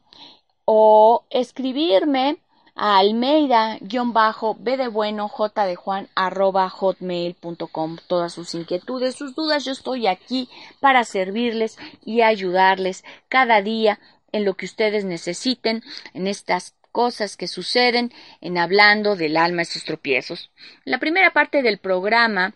o 0.66 1.24
escribirme 1.32 2.38
a 2.76 2.98
Almeida-B 3.00 4.78
de 4.78 4.88
bueno, 4.90 5.30
J 5.30 5.66
de 5.66 5.76
Juan, 5.76 6.10
arroba 6.14 6.70
hotmail.com. 6.70 7.98
Todas 8.08 8.34
sus 8.34 8.54
inquietudes, 8.54 9.16
sus 9.16 9.34
dudas, 9.34 9.64
yo 9.64 9.72
estoy 9.72 10.08
aquí 10.08 10.50
para 10.82 11.06
servirles 11.06 11.78
y 12.04 12.22
ayudarles 12.22 13.04
cada 13.30 13.62
día 13.62 14.00
en 14.34 14.44
lo 14.44 14.56
que 14.56 14.66
ustedes 14.66 15.06
necesiten, 15.06 15.82
en 16.14 16.28
estas 16.28 16.76
cosas 16.92 17.38
que 17.38 17.48
suceden 17.48 18.12
en 18.42 18.58
hablando 18.58 19.16
del 19.16 19.38
alma 19.38 19.62
y 19.62 19.66
sus 19.66 19.86
tropiezos. 19.86 20.52
La 20.84 21.00
primera 21.00 21.32
parte 21.32 21.62
del 21.62 21.78
programa 21.78 22.56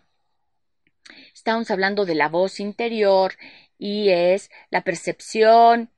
estamos 1.33 1.71
hablando 1.71 2.05
de 2.05 2.15
la 2.15 2.27
voz 2.27 2.59
interior 2.59 3.33
y 3.77 4.09
es 4.09 4.51
la 4.69 4.81
percepción, 4.81 5.89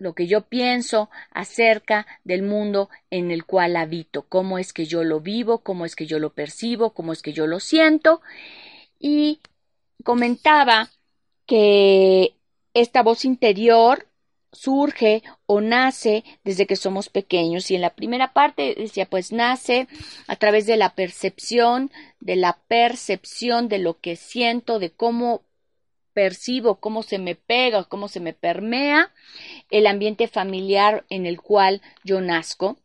lo 0.00 0.14
que 0.14 0.26
yo 0.26 0.40
pienso 0.40 1.10
acerca 1.30 2.06
del 2.24 2.42
mundo 2.42 2.88
en 3.10 3.30
el 3.30 3.44
cual 3.44 3.76
habito, 3.76 4.22
cómo 4.22 4.58
es 4.58 4.72
que 4.72 4.86
yo 4.86 5.04
lo 5.04 5.20
vivo, 5.20 5.58
cómo 5.58 5.84
es 5.84 5.94
que 5.94 6.06
yo 6.06 6.18
lo 6.18 6.32
percibo, 6.32 6.90
cómo 6.94 7.12
es 7.12 7.22
que 7.22 7.32
yo 7.32 7.46
lo 7.46 7.60
siento. 7.60 8.22
Y 8.98 9.40
comentaba 10.02 10.90
que 11.46 12.34
esta 12.72 13.02
voz 13.02 13.24
interior 13.24 14.06
surge 14.52 15.22
o 15.46 15.60
nace 15.60 16.24
desde 16.44 16.66
que 16.66 16.76
somos 16.76 17.08
pequeños 17.08 17.70
y 17.70 17.76
en 17.76 17.82
la 17.82 17.94
primera 17.94 18.32
parte 18.32 18.74
decía 18.76 19.06
pues 19.06 19.30
nace 19.30 19.86
a 20.26 20.36
través 20.36 20.66
de 20.66 20.76
la 20.76 20.94
percepción 20.94 21.92
de 22.18 22.34
la 22.34 22.58
percepción 22.66 23.68
de 23.68 23.78
lo 23.78 24.00
que 24.00 24.16
siento 24.16 24.80
de 24.80 24.90
cómo 24.90 25.42
percibo, 26.12 26.76
cómo 26.76 27.02
se 27.02 27.18
me 27.18 27.34
pega, 27.34 27.84
cómo 27.84 28.08
se 28.08 28.20
me 28.20 28.32
permea 28.32 29.12
el 29.70 29.86
ambiente 29.86 30.28
familiar 30.28 31.04
en 31.08 31.26
el 31.26 31.40
cual 31.40 31.82
yo 32.04 32.20
nazco. 32.20 32.78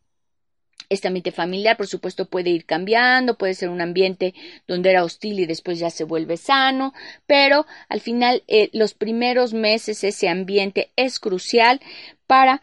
Este 0.88 1.08
ambiente 1.08 1.32
familiar, 1.32 1.76
por 1.76 1.88
supuesto, 1.88 2.26
puede 2.26 2.50
ir 2.50 2.64
cambiando, 2.64 3.36
puede 3.36 3.54
ser 3.54 3.70
un 3.70 3.80
ambiente 3.80 4.34
donde 4.68 4.90
era 4.90 5.02
hostil 5.02 5.40
y 5.40 5.46
después 5.46 5.80
ya 5.80 5.90
se 5.90 6.04
vuelve 6.04 6.36
sano, 6.36 6.94
pero 7.26 7.66
al 7.88 8.00
final 8.00 8.44
eh, 8.46 8.70
los 8.72 8.94
primeros 8.94 9.52
meses 9.52 10.04
ese 10.04 10.28
ambiente 10.28 10.92
es 10.94 11.18
crucial 11.18 11.80
para 12.28 12.62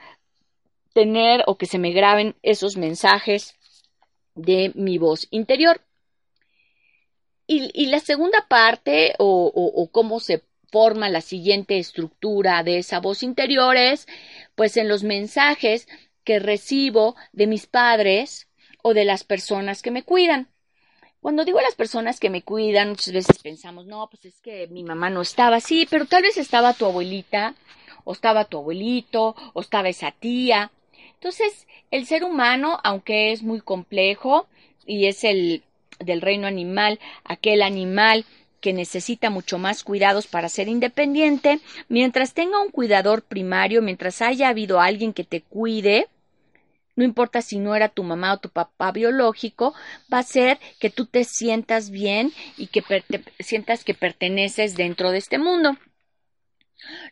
tener 0.94 1.44
o 1.48 1.58
que 1.58 1.66
se 1.66 1.80
me 1.80 1.92
graben 1.92 2.36
esos 2.44 2.78
mensajes 2.78 3.56
de 4.36 4.72
mi 4.76 4.98
voz 4.98 5.28
interior. 5.32 5.82
Y, 7.46 7.88
la 7.88 8.00
segunda 8.00 8.48
parte 8.48 9.14
o, 9.20 9.52
o 9.54 9.92
cómo 9.92 10.22
se 10.22 10.44
forma 10.74 11.08
la 11.08 11.22
siguiente 11.22 11.78
estructura 11.78 12.64
de 12.64 12.80
esa 12.80 13.00
voz 13.00 13.22
interior 13.22 13.78
es, 13.78 14.08
pues 14.56 14.76
en 14.76 14.88
los 14.88 15.04
mensajes 15.04 15.88
que 16.24 16.40
recibo 16.40 17.16
de 17.32 17.46
mis 17.46 17.68
padres 17.68 18.48
o 18.82 18.96
de 18.96 19.06
las 19.06 19.24
personas 19.24 19.84
que 19.84 19.92
me 19.92 20.02
cuidan. 20.02 20.50
Cuando 21.22 21.46
digo 21.46 21.62
las 21.62 21.76
personas 21.76 22.20
que 22.20 22.32
me 22.32 22.42
cuidan, 22.42 22.90
muchas 22.90 23.14
veces 23.14 23.38
pensamos, 23.38 23.86
no, 23.86 24.10
pues 24.10 24.26
es 24.26 24.42
que 24.42 24.68
mi 24.68 24.84
mamá 24.84 25.12
no 25.12 25.22
estaba 25.22 25.58
así, 25.58 25.86
pero 25.88 26.08
tal 26.08 26.24
vez 26.24 26.38
estaba 26.38 26.74
tu 26.74 26.86
abuelita, 26.88 27.54
o 28.04 28.12
estaba 28.12 28.46
tu 28.46 28.58
abuelito, 28.58 29.36
o 29.54 29.62
estaba 29.62 29.90
esa 29.90 30.10
tía. 30.12 30.72
Entonces, 31.14 31.68
el 31.92 32.08
ser 32.08 32.24
humano, 32.24 32.80
aunque 32.84 33.32
es 33.32 33.44
muy 33.44 33.62
complejo 33.62 34.48
y 34.88 35.06
es 35.06 35.24
el 35.24 35.62
del 36.00 36.22
reino 36.22 36.48
animal, 36.48 37.00
aquel 37.24 37.62
animal 37.62 38.26
que 38.64 38.72
necesita 38.72 39.30
mucho 39.30 39.58
más 39.58 39.84
cuidados 39.84 40.26
para 40.26 40.48
ser 40.48 40.70
independiente, 40.70 41.60
mientras 41.90 42.34
tenga 42.34 42.62
un 42.62 42.70
cuidador 42.70 43.22
primario, 43.22 43.82
mientras 43.82 44.22
haya 44.22 44.48
habido 44.48 44.80
alguien 44.80 45.12
que 45.12 45.26
te 45.26 45.42
cuide, 45.42 46.08
no 46.96 47.04
importa 47.04 47.42
si 47.42 47.60
no 47.60 47.76
era 47.76 47.90
tu 47.90 48.04
mamá 48.04 48.32
o 48.34 48.38
tu 48.38 48.48
papá 48.48 48.94
biológico, 48.94 49.74
va 50.12 50.20
a 50.20 50.24
ser 50.24 50.60
que 50.80 50.90
tú 50.90 51.06
te 51.08 51.26
sientas 51.26 51.90
bien 51.90 52.32
y 52.56 52.68
que 52.68 52.82
sientas 53.40 53.84
que 53.84 53.96
perteneces 53.96 54.76
dentro 54.78 55.12
de 55.12 55.18
este 55.18 55.40
mundo. 55.40 55.78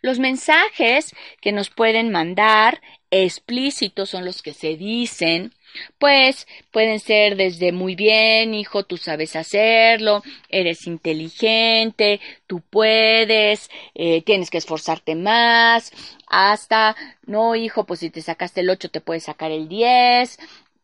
Los 0.02 0.20
mensajes 0.20 1.14
que 1.42 1.52
nos 1.52 1.70
pueden 1.70 2.12
mandar 2.12 2.82
explícitos 3.10 4.10
son 4.10 4.24
los 4.24 4.42
que 4.42 4.54
se 4.54 4.78
dicen, 4.78 5.52
pues 5.98 6.48
pueden 6.72 7.00
ser 7.00 7.36
desde 7.36 7.72
muy 7.72 7.96
bien, 7.96 8.54
hijo, 8.54 8.84
tú 8.84 8.98
sabes 8.98 9.36
hacerlo, 9.36 10.24
eres 10.50 10.88
inteligente, 10.88 12.20
tú 12.48 12.62
puedes, 12.62 13.70
eh, 13.96 14.22
tienes 14.24 14.50
que 14.50 14.58
esforzarte 14.58 15.16
más, 15.16 15.92
hasta, 16.28 16.96
no, 17.26 17.56
hijo, 17.56 17.86
pues 17.86 18.00
si 18.02 18.10
te 18.10 18.22
sacaste 18.22 18.62
el 18.62 18.70
8 18.70 18.90
te 18.90 19.02
puedes 19.02 19.24
sacar 19.24 19.52
el 19.52 19.68
10, 19.68 20.38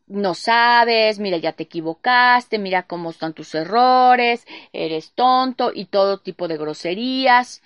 no 0.07 0.35
sabes, 0.35 1.19
mira, 1.19 1.37
ya 1.37 1.51
te 1.51 1.63
equivocaste, 1.63 2.59
mira 2.59 2.83
cómo 2.83 3.09
están 3.11 3.33
tus 3.33 3.53
errores, 3.55 4.45
eres 4.71 5.11
tonto 5.13 5.71
y 5.73 5.85
todo 5.85 6.19
tipo 6.19 6.47
de 6.47 6.57
groserías. 6.57 7.61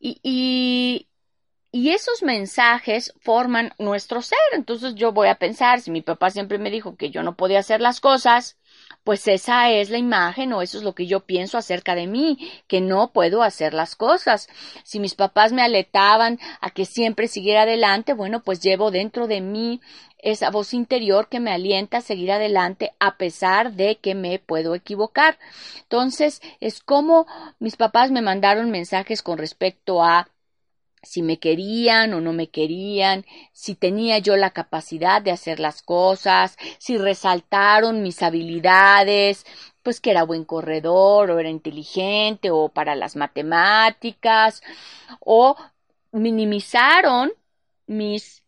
Y, 0.00 0.18
y, 0.22 1.06
y 1.74 1.88
esos 1.90 2.22
mensajes 2.22 3.14
forman 3.20 3.72
nuestro 3.78 4.20
ser. 4.20 4.38
Entonces 4.52 4.94
yo 4.94 5.12
voy 5.12 5.28
a 5.28 5.36
pensar, 5.36 5.80
si 5.80 5.90
mi 5.90 6.02
papá 6.02 6.30
siempre 6.30 6.58
me 6.58 6.70
dijo 6.70 6.96
que 6.96 7.10
yo 7.10 7.22
no 7.22 7.34
podía 7.34 7.60
hacer 7.60 7.80
las 7.80 7.98
cosas, 7.98 8.58
pues 9.04 9.26
esa 9.26 9.70
es 9.70 9.88
la 9.88 9.96
imagen 9.96 10.52
o 10.52 10.60
eso 10.60 10.76
es 10.76 10.84
lo 10.84 10.94
que 10.94 11.06
yo 11.06 11.20
pienso 11.20 11.56
acerca 11.56 11.94
de 11.94 12.06
mí, 12.06 12.38
que 12.68 12.82
no 12.82 13.12
puedo 13.12 13.42
hacer 13.42 13.72
las 13.72 13.96
cosas. 13.96 14.48
Si 14.84 15.00
mis 15.00 15.14
papás 15.14 15.52
me 15.54 15.62
aletaban 15.62 16.38
a 16.60 16.70
que 16.70 16.84
siempre 16.84 17.26
siguiera 17.26 17.62
adelante, 17.62 18.12
bueno, 18.12 18.42
pues 18.42 18.60
llevo 18.60 18.90
dentro 18.90 19.26
de 19.26 19.40
mí 19.40 19.80
esa 20.18 20.50
voz 20.50 20.74
interior 20.74 21.28
que 21.28 21.40
me 21.40 21.52
alienta 21.52 21.98
a 21.98 22.02
seguir 22.02 22.32
adelante 22.32 22.92
a 23.00 23.16
pesar 23.16 23.72
de 23.72 23.96
que 23.96 24.14
me 24.14 24.38
puedo 24.38 24.74
equivocar. 24.74 25.38
Entonces, 25.82 26.42
es 26.60 26.80
como 26.80 27.26
mis 27.58 27.76
papás 27.76 28.10
me 28.10 28.22
mandaron 28.22 28.70
mensajes 28.70 29.22
con 29.22 29.38
respecto 29.38 30.04
a 30.04 30.28
si 31.02 31.22
me 31.22 31.38
querían 31.38 32.14
o 32.14 32.20
no 32.20 32.32
me 32.32 32.48
querían, 32.50 33.26
si 33.52 33.74
tenía 33.74 34.18
yo 34.18 34.36
la 34.36 34.50
capacidad 34.50 35.20
de 35.22 35.32
hacer 35.32 35.60
las 35.60 35.82
cosas, 35.82 36.56
si 36.78 36.96
resaltaron 36.98 38.02
mis 38.02 38.22
habilidades, 38.22 39.44
pues 39.82 40.00
que 40.00 40.10
era 40.12 40.24
buen 40.24 40.44
corredor 40.44 41.30
o 41.30 41.38
era 41.40 41.50
inteligente 41.50 42.50
o 42.50 42.68
para 42.68 42.94
las 42.94 43.16
matemáticas, 43.16 44.62
o 45.20 45.56
minimizaron 46.12 47.32
mis 47.86 48.42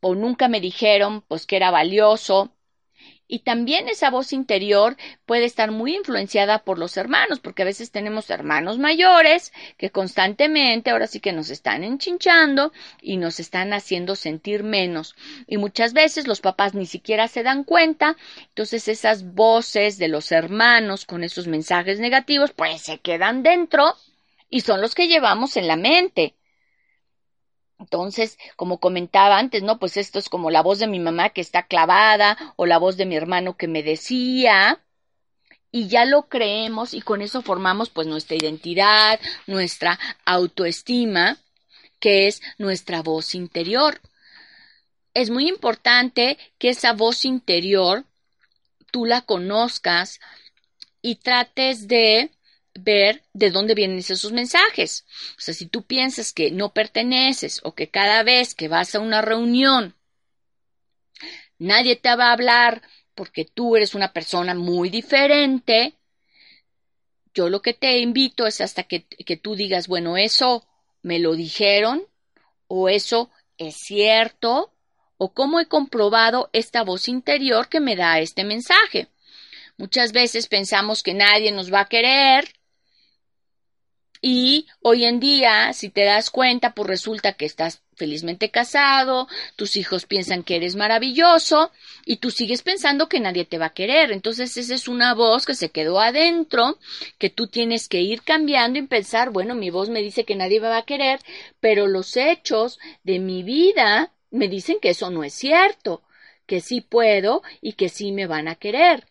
o 0.00 0.14
nunca 0.14 0.48
me 0.48 0.60
dijeron 0.60 1.22
pues 1.28 1.46
que 1.46 1.56
era 1.56 1.70
valioso 1.70 2.52
y 3.30 3.38
también 3.38 3.88
esa 3.88 4.10
voz 4.10 4.32
interior 4.32 4.96
puede 5.24 5.44
estar 5.44 5.70
muy 5.70 5.94
influenciada 5.94 6.64
por 6.64 6.80
los 6.80 6.96
hermanos, 6.96 7.38
porque 7.38 7.62
a 7.62 7.64
veces 7.64 7.92
tenemos 7.92 8.28
hermanos 8.28 8.78
mayores 8.78 9.52
que 9.78 9.90
constantemente 9.90 10.90
ahora 10.90 11.06
sí 11.06 11.20
que 11.20 11.32
nos 11.32 11.48
están 11.50 11.84
enchinchando 11.84 12.72
y 13.00 13.18
nos 13.18 13.38
están 13.38 13.72
haciendo 13.72 14.16
sentir 14.16 14.64
menos. 14.64 15.14
Y 15.46 15.58
muchas 15.58 15.92
veces 15.92 16.26
los 16.26 16.40
papás 16.40 16.74
ni 16.74 16.86
siquiera 16.86 17.28
se 17.28 17.44
dan 17.44 17.62
cuenta, 17.62 18.16
entonces 18.48 18.88
esas 18.88 19.22
voces 19.22 19.96
de 19.96 20.08
los 20.08 20.32
hermanos 20.32 21.04
con 21.04 21.22
esos 21.22 21.46
mensajes 21.46 22.00
negativos 22.00 22.50
pues 22.50 22.82
se 22.82 22.98
quedan 22.98 23.44
dentro 23.44 23.94
y 24.48 24.62
son 24.62 24.80
los 24.80 24.96
que 24.96 25.06
llevamos 25.06 25.56
en 25.56 25.68
la 25.68 25.76
mente. 25.76 26.34
Entonces, 27.80 28.38
como 28.56 28.78
comentaba 28.78 29.38
antes, 29.38 29.62
¿no? 29.62 29.78
Pues 29.78 29.96
esto 29.96 30.18
es 30.18 30.28
como 30.28 30.50
la 30.50 30.62
voz 30.62 30.78
de 30.78 30.86
mi 30.86 31.00
mamá 31.00 31.30
que 31.30 31.40
está 31.40 31.62
clavada 31.62 32.36
o 32.56 32.66
la 32.66 32.78
voz 32.78 32.98
de 32.98 33.06
mi 33.06 33.16
hermano 33.16 33.56
que 33.56 33.68
me 33.68 33.82
decía 33.82 34.78
y 35.72 35.88
ya 35.88 36.04
lo 36.04 36.28
creemos 36.28 36.92
y 36.92 37.00
con 37.00 37.22
eso 37.22 37.40
formamos 37.40 37.88
pues 37.88 38.06
nuestra 38.06 38.36
identidad, 38.36 39.18
nuestra 39.46 39.98
autoestima, 40.26 41.38
que 42.00 42.26
es 42.26 42.42
nuestra 42.58 43.02
voz 43.02 43.34
interior. 43.34 44.00
Es 45.14 45.30
muy 45.30 45.48
importante 45.48 46.38
que 46.58 46.68
esa 46.68 46.92
voz 46.92 47.24
interior 47.24 48.04
tú 48.92 49.06
la 49.06 49.22
conozcas 49.22 50.20
y 51.00 51.16
trates 51.16 51.88
de 51.88 52.30
ver 52.74 53.22
de 53.32 53.50
dónde 53.50 53.74
vienen 53.74 53.98
esos 53.98 54.32
mensajes. 54.32 55.04
O 55.36 55.40
sea, 55.40 55.54
si 55.54 55.66
tú 55.66 55.82
piensas 55.82 56.32
que 56.32 56.50
no 56.50 56.72
perteneces 56.72 57.60
o 57.64 57.74
que 57.74 57.88
cada 57.88 58.22
vez 58.22 58.54
que 58.54 58.68
vas 58.68 58.94
a 58.94 59.00
una 59.00 59.22
reunión 59.22 59.96
nadie 61.60 61.94
te 61.94 62.14
va 62.16 62.30
a 62.30 62.32
hablar 62.32 62.82
porque 63.14 63.44
tú 63.44 63.76
eres 63.76 63.94
una 63.94 64.12
persona 64.12 64.54
muy 64.54 64.88
diferente, 64.88 65.94
yo 67.34 67.48
lo 67.48 67.62
que 67.62 67.74
te 67.74 67.98
invito 67.98 68.46
es 68.46 68.60
hasta 68.60 68.84
que, 68.84 69.04
que 69.04 69.36
tú 69.36 69.54
digas, 69.54 69.86
bueno, 69.86 70.16
eso 70.16 70.66
me 71.02 71.18
lo 71.20 71.34
dijeron 71.34 72.02
o 72.66 72.88
eso 72.88 73.30
es 73.58 73.76
cierto 73.76 74.72
o 75.18 75.32
cómo 75.34 75.60
he 75.60 75.66
comprobado 75.66 76.48
esta 76.52 76.82
voz 76.82 77.08
interior 77.08 77.68
que 77.68 77.80
me 77.80 77.94
da 77.94 78.18
este 78.20 78.42
mensaje. 78.42 79.08
Muchas 79.76 80.12
veces 80.12 80.48
pensamos 80.48 81.02
que 81.02 81.14
nadie 81.14 81.52
nos 81.52 81.72
va 81.72 81.80
a 81.80 81.88
querer 81.88 82.48
y 84.22 84.66
hoy 84.82 85.04
en 85.04 85.18
día, 85.18 85.72
si 85.72 85.88
te 85.88 86.04
das 86.04 86.30
cuenta, 86.30 86.74
pues 86.74 86.88
resulta 86.88 87.32
que 87.32 87.46
estás 87.46 87.82
felizmente 87.96 88.50
casado, 88.50 89.28
tus 89.56 89.76
hijos 89.76 90.06
piensan 90.06 90.42
que 90.42 90.56
eres 90.56 90.74
maravilloso 90.76 91.70
y 92.06 92.16
tú 92.16 92.30
sigues 92.30 92.62
pensando 92.62 93.08
que 93.08 93.20
nadie 93.20 93.44
te 93.44 93.58
va 93.58 93.66
a 93.66 93.74
querer. 93.74 94.10
Entonces 94.10 94.56
esa 94.56 94.74
es 94.74 94.88
una 94.88 95.14
voz 95.14 95.46
que 95.46 95.54
se 95.54 95.70
quedó 95.70 96.00
adentro, 96.00 96.78
que 97.18 97.30
tú 97.30 97.46
tienes 97.46 97.88
que 97.88 98.00
ir 98.00 98.22
cambiando 98.22 98.78
y 98.78 98.86
pensar, 98.86 99.30
bueno, 99.30 99.54
mi 99.54 99.70
voz 99.70 99.90
me 99.90 100.00
dice 100.00 100.24
que 100.24 100.36
nadie 100.36 100.60
me 100.60 100.68
va 100.68 100.78
a 100.78 100.86
querer, 100.86 101.20
pero 101.60 101.86
los 101.86 102.16
hechos 102.16 102.78
de 103.04 103.18
mi 103.18 103.42
vida 103.42 104.12
me 104.30 104.48
dicen 104.48 104.78
que 104.80 104.90
eso 104.90 105.10
no 105.10 105.24
es 105.24 105.34
cierto, 105.34 106.02
que 106.46 106.60
sí 106.60 106.80
puedo 106.80 107.42
y 107.60 107.74
que 107.74 107.88
sí 107.88 108.12
me 108.12 108.26
van 108.26 108.48
a 108.48 108.56
querer. 108.56 109.09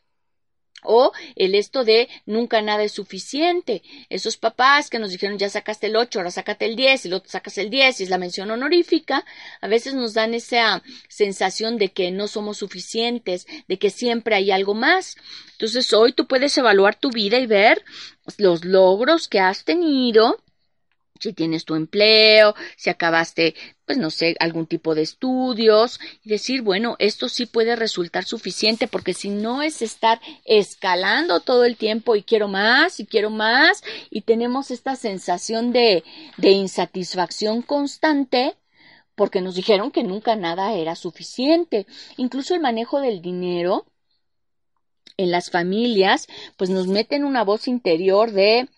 O 0.84 1.12
el 1.36 1.56
esto 1.56 1.84
de 1.84 2.10
nunca 2.26 2.62
nada 2.62 2.84
es 2.84 2.94
suficiente. 2.94 3.84
Esos 4.10 4.38
papás 4.38 4.90
que 4.90 5.00
nos 5.00 5.12
dijeron 5.12 5.38
ya 5.38 5.50
sacaste 5.50 5.88
el 5.88 5.96
8, 5.96 6.20
ahora 6.20 6.32
sácate 6.32 6.66
el 6.66 6.76
10 6.76 7.06
y 7.06 7.10
luego 7.10 7.26
sacas 7.28 7.58
el 7.58 7.70
10 7.70 8.00
y 8.00 8.04
es 8.04 8.10
la 8.10 8.18
mención 8.18 8.52
honorífica, 8.52 9.26
a 9.62 9.68
veces 9.68 9.94
nos 9.94 10.14
dan 10.14 10.34
esa 10.34 10.84
sensación 11.08 11.78
de 11.78 11.90
que 11.90 12.12
no 12.12 12.28
somos 12.28 12.58
suficientes, 12.58 13.48
de 13.68 13.78
que 13.78 13.90
siempre 13.90 14.36
hay 14.36 14.52
algo 14.52 14.74
más. 14.74 15.16
Entonces 15.54 15.94
hoy 15.94 16.14
tú 16.14 16.28
puedes 16.28 16.58
evaluar 16.58 16.96
tu 16.96 17.10
vida 17.10 17.40
y 17.40 17.46
ver 17.46 17.84
los 18.38 18.64
logros 18.66 19.28
que 19.28 19.40
has 19.40 19.66
tenido 19.66 20.40
si 21.20 21.34
tienes 21.34 21.66
tu 21.66 21.76
empleo, 21.76 22.56
si 22.78 22.90
acabaste, 22.90 23.56
pues 23.86 23.98
no 23.98 24.10
sé, 24.10 24.36
algún 24.40 24.66
tipo 24.68 24.96
de 24.96 25.02
estudios, 25.02 26.00
y 26.24 26.30
decir, 26.30 26.62
bueno, 26.62 26.96
esto 27.00 27.30
sí 27.30 27.46
puede 27.46 27.76
resultar 27.76 28.24
suficiente, 28.24 28.88
porque 28.88 29.14
si 29.14 29.30
no 29.30 29.62
es 29.62 29.82
estar 29.82 30.22
escalando 30.46 31.42
todo 31.42 31.66
el 31.66 31.76
tiempo 31.76 32.16
y 32.16 32.24
quiero 32.24 32.48
más 32.48 33.00
y 33.00 33.06
quiero 33.06 33.30
más, 33.30 33.84
y 34.10 34.22
tenemos 34.22 34.72
esta 34.72 34.96
sensación 34.96 35.72
de, 35.72 36.04
de 36.38 36.52
insatisfacción 36.52 37.62
constante, 37.62 38.56
porque 39.16 39.42
nos 39.42 39.56
dijeron 39.56 39.92
que 39.92 40.04
nunca 40.04 40.38
nada 40.38 40.74
era 40.74 40.96
suficiente. 40.96 41.86
Incluso 42.16 42.56
el 42.56 42.62
manejo 42.62 43.02
del 43.02 43.22
dinero 43.22 43.86
en 45.18 45.32
las 45.32 45.52
familias, 45.52 46.28
pues 46.56 46.70
nos 46.70 46.88
meten 46.88 47.26
una 47.26 47.44
voz 47.44 47.68
interior 47.68 48.32
de 48.32 48.70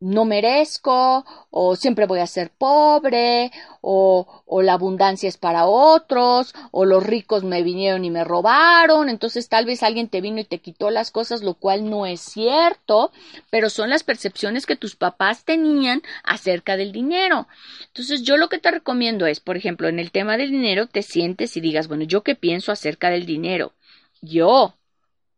no 0.00 0.24
merezco, 0.24 1.24
o 1.50 1.76
siempre 1.76 2.06
voy 2.06 2.20
a 2.20 2.26
ser 2.26 2.50
pobre, 2.50 3.50
o, 3.80 4.42
o, 4.44 4.62
la 4.62 4.74
abundancia 4.74 5.28
es 5.28 5.38
para 5.38 5.66
otros, 5.66 6.54
o 6.70 6.84
los 6.84 7.02
ricos 7.04 7.44
me 7.44 7.62
vinieron 7.62 8.04
y 8.04 8.10
me 8.10 8.24
robaron, 8.24 9.08
entonces 9.08 9.48
tal 9.48 9.64
vez 9.64 9.82
alguien 9.82 10.08
te 10.08 10.20
vino 10.20 10.40
y 10.40 10.44
te 10.44 10.58
quitó 10.58 10.90
las 10.90 11.10
cosas, 11.10 11.42
lo 11.42 11.54
cual 11.54 11.88
no 11.88 12.04
es 12.04 12.20
cierto, 12.20 13.10
pero 13.50 13.70
son 13.70 13.90
las 13.90 14.04
percepciones 14.04 14.66
que 14.66 14.76
tus 14.76 14.96
papás 14.96 15.44
tenían 15.44 16.02
acerca 16.24 16.76
del 16.76 16.92
dinero. 16.92 17.46
Entonces 17.86 18.22
yo 18.22 18.36
lo 18.36 18.48
que 18.48 18.58
te 18.58 18.70
recomiendo 18.70 19.26
es, 19.26 19.40
por 19.40 19.56
ejemplo, 19.56 19.88
en 19.88 19.98
el 19.98 20.10
tema 20.10 20.36
del 20.36 20.50
dinero, 20.50 20.86
te 20.86 21.02
sientes 21.02 21.56
y 21.56 21.60
digas, 21.60 21.88
bueno, 21.88 22.04
yo 22.04 22.22
qué 22.22 22.34
pienso 22.34 22.72
acerca 22.72 23.10
del 23.10 23.26
dinero. 23.26 23.72
Yo, 24.20 24.74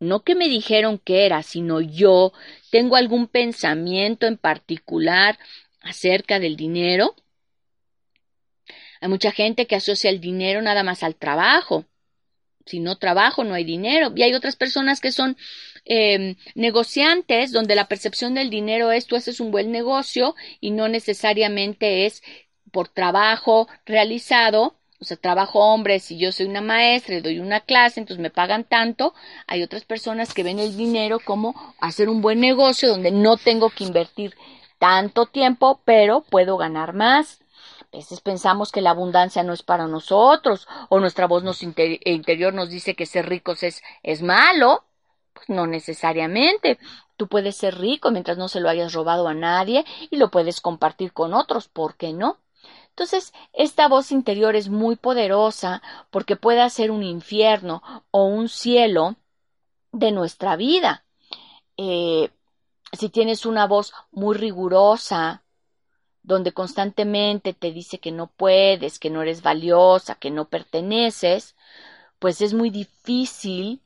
no 0.00 0.22
que 0.22 0.34
me 0.34 0.48
dijeron 0.48 0.98
que 0.98 1.26
era, 1.26 1.42
sino 1.42 1.80
yo 1.80 2.32
tengo 2.70 2.96
algún 2.96 3.26
pensamiento 3.26 4.26
en 4.26 4.36
particular 4.36 5.38
acerca 5.80 6.38
del 6.38 6.56
dinero. 6.56 7.14
Hay 9.00 9.08
mucha 9.08 9.32
gente 9.32 9.66
que 9.66 9.76
asocia 9.76 10.10
el 10.10 10.20
dinero 10.20 10.62
nada 10.62 10.82
más 10.82 11.02
al 11.02 11.16
trabajo. 11.16 11.84
Si 12.66 12.80
no 12.80 12.98
trabajo, 12.98 13.44
no 13.44 13.54
hay 13.54 13.64
dinero. 13.64 14.12
Y 14.14 14.22
hay 14.22 14.34
otras 14.34 14.56
personas 14.56 15.00
que 15.00 15.12
son 15.12 15.36
eh, 15.84 16.36
negociantes, 16.54 17.52
donde 17.52 17.74
la 17.74 17.88
percepción 17.88 18.34
del 18.34 18.50
dinero 18.50 18.92
es 18.92 19.06
tú 19.06 19.16
haces 19.16 19.40
un 19.40 19.50
buen 19.50 19.72
negocio 19.72 20.34
y 20.60 20.70
no 20.70 20.88
necesariamente 20.88 22.04
es 22.06 22.22
por 22.70 22.88
trabajo 22.88 23.68
realizado, 23.86 24.77
o 25.00 25.04
sea, 25.04 25.16
trabajo 25.16 25.60
hombres 25.60 26.10
y 26.10 26.18
yo 26.18 26.32
soy 26.32 26.46
una 26.46 26.60
maestra 26.60 27.14
y 27.14 27.20
doy 27.20 27.38
una 27.38 27.60
clase, 27.60 28.00
entonces 28.00 28.20
me 28.20 28.30
pagan 28.30 28.64
tanto. 28.64 29.14
Hay 29.46 29.62
otras 29.62 29.84
personas 29.84 30.34
que 30.34 30.42
ven 30.42 30.58
el 30.58 30.76
dinero 30.76 31.20
como 31.24 31.54
hacer 31.78 32.08
un 32.08 32.20
buen 32.20 32.40
negocio 32.40 32.88
donde 32.88 33.12
no 33.12 33.36
tengo 33.36 33.70
que 33.70 33.84
invertir 33.84 34.34
tanto 34.78 35.26
tiempo, 35.26 35.80
pero 35.84 36.22
puedo 36.22 36.56
ganar 36.56 36.94
más. 36.94 37.40
A 37.92 37.96
veces 37.96 38.20
pensamos 38.20 38.72
que 38.72 38.80
la 38.80 38.90
abundancia 38.90 39.42
no 39.42 39.52
es 39.52 39.62
para 39.62 39.86
nosotros, 39.86 40.68
o 40.88 41.00
nuestra 41.00 41.26
voz 41.26 41.62
interior 41.62 42.52
nos 42.52 42.68
dice 42.68 42.94
que 42.94 43.06
ser 43.06 43.28
ricos 43.28 43.62
es, 43.62 43.82
es 44.02 44.22
malo. 44.22 44.84
Pues 45.32 45.48
no 45.48 45.66
necesariamente. 45.66 46.78
Tú 47.16 47.28
puedes 47.28 47.56
ser 47.56 47.78
rico 47.78 48.10
mientras 48.10 48.36
no 48.36 48.48
se 48.48 48.60
lo 48.60 48.68
hayas 48.68 48.92
robado 48.92 49.28
a 49.28 49.34
nadie 49.34 49.84
y 50.10 50.16
lo 50.16 50.30
puedes 50.30 50.60
compartir 50.60 51.12
con 51.12 51.32
otros. 51.34 51.68
¿Por 51.68 51.96
qué 51.96 52.12
no? 52.12 52.38
Entonces, 52.98 53.32
esta 53.52 53.86
voz 53.86 54.10
interior 54.10 54.56
es 54.56 54.70
muy 54.70 54.96
poderosa 54.96 55.82
porque 56.10 56.34
puede 56.34 56.68
ser 56.68 56.90
un 56.90 57.04
infierno 57.04 57.80
o 58.10 58.24
un 58.24 58.48
cielo 58.48 59.14
de 59.92 60.10
nuestra 60.10 60.56
vida. 60.56 61.04
Eh, 61.76 62.30
si 62.92 63.08
tienes 63.08 63.46
una 63.46 63.68
voz 63.68 63.92
muy 64.10 64.36
rigurosa, 64.36 65.44
donde 66.24 66.50
constantemente 66.50 67.52
te 67.52 67.70
dice 67.70 68.00
que 68.00 68.10
no 68.10 68.26
puedes, 68.26 68.98
que 68.98 69.10
no 69.10 69.22
eres 69.22 69.42
valiosa, 69.42 70.16
que 70.16 70.32
no 70.32 70.48
perteneces, 70.48 71.54
pues 72.18 72.40
es 72.40 72.52
muy 72.52 72.70
difícil 72.70 73.80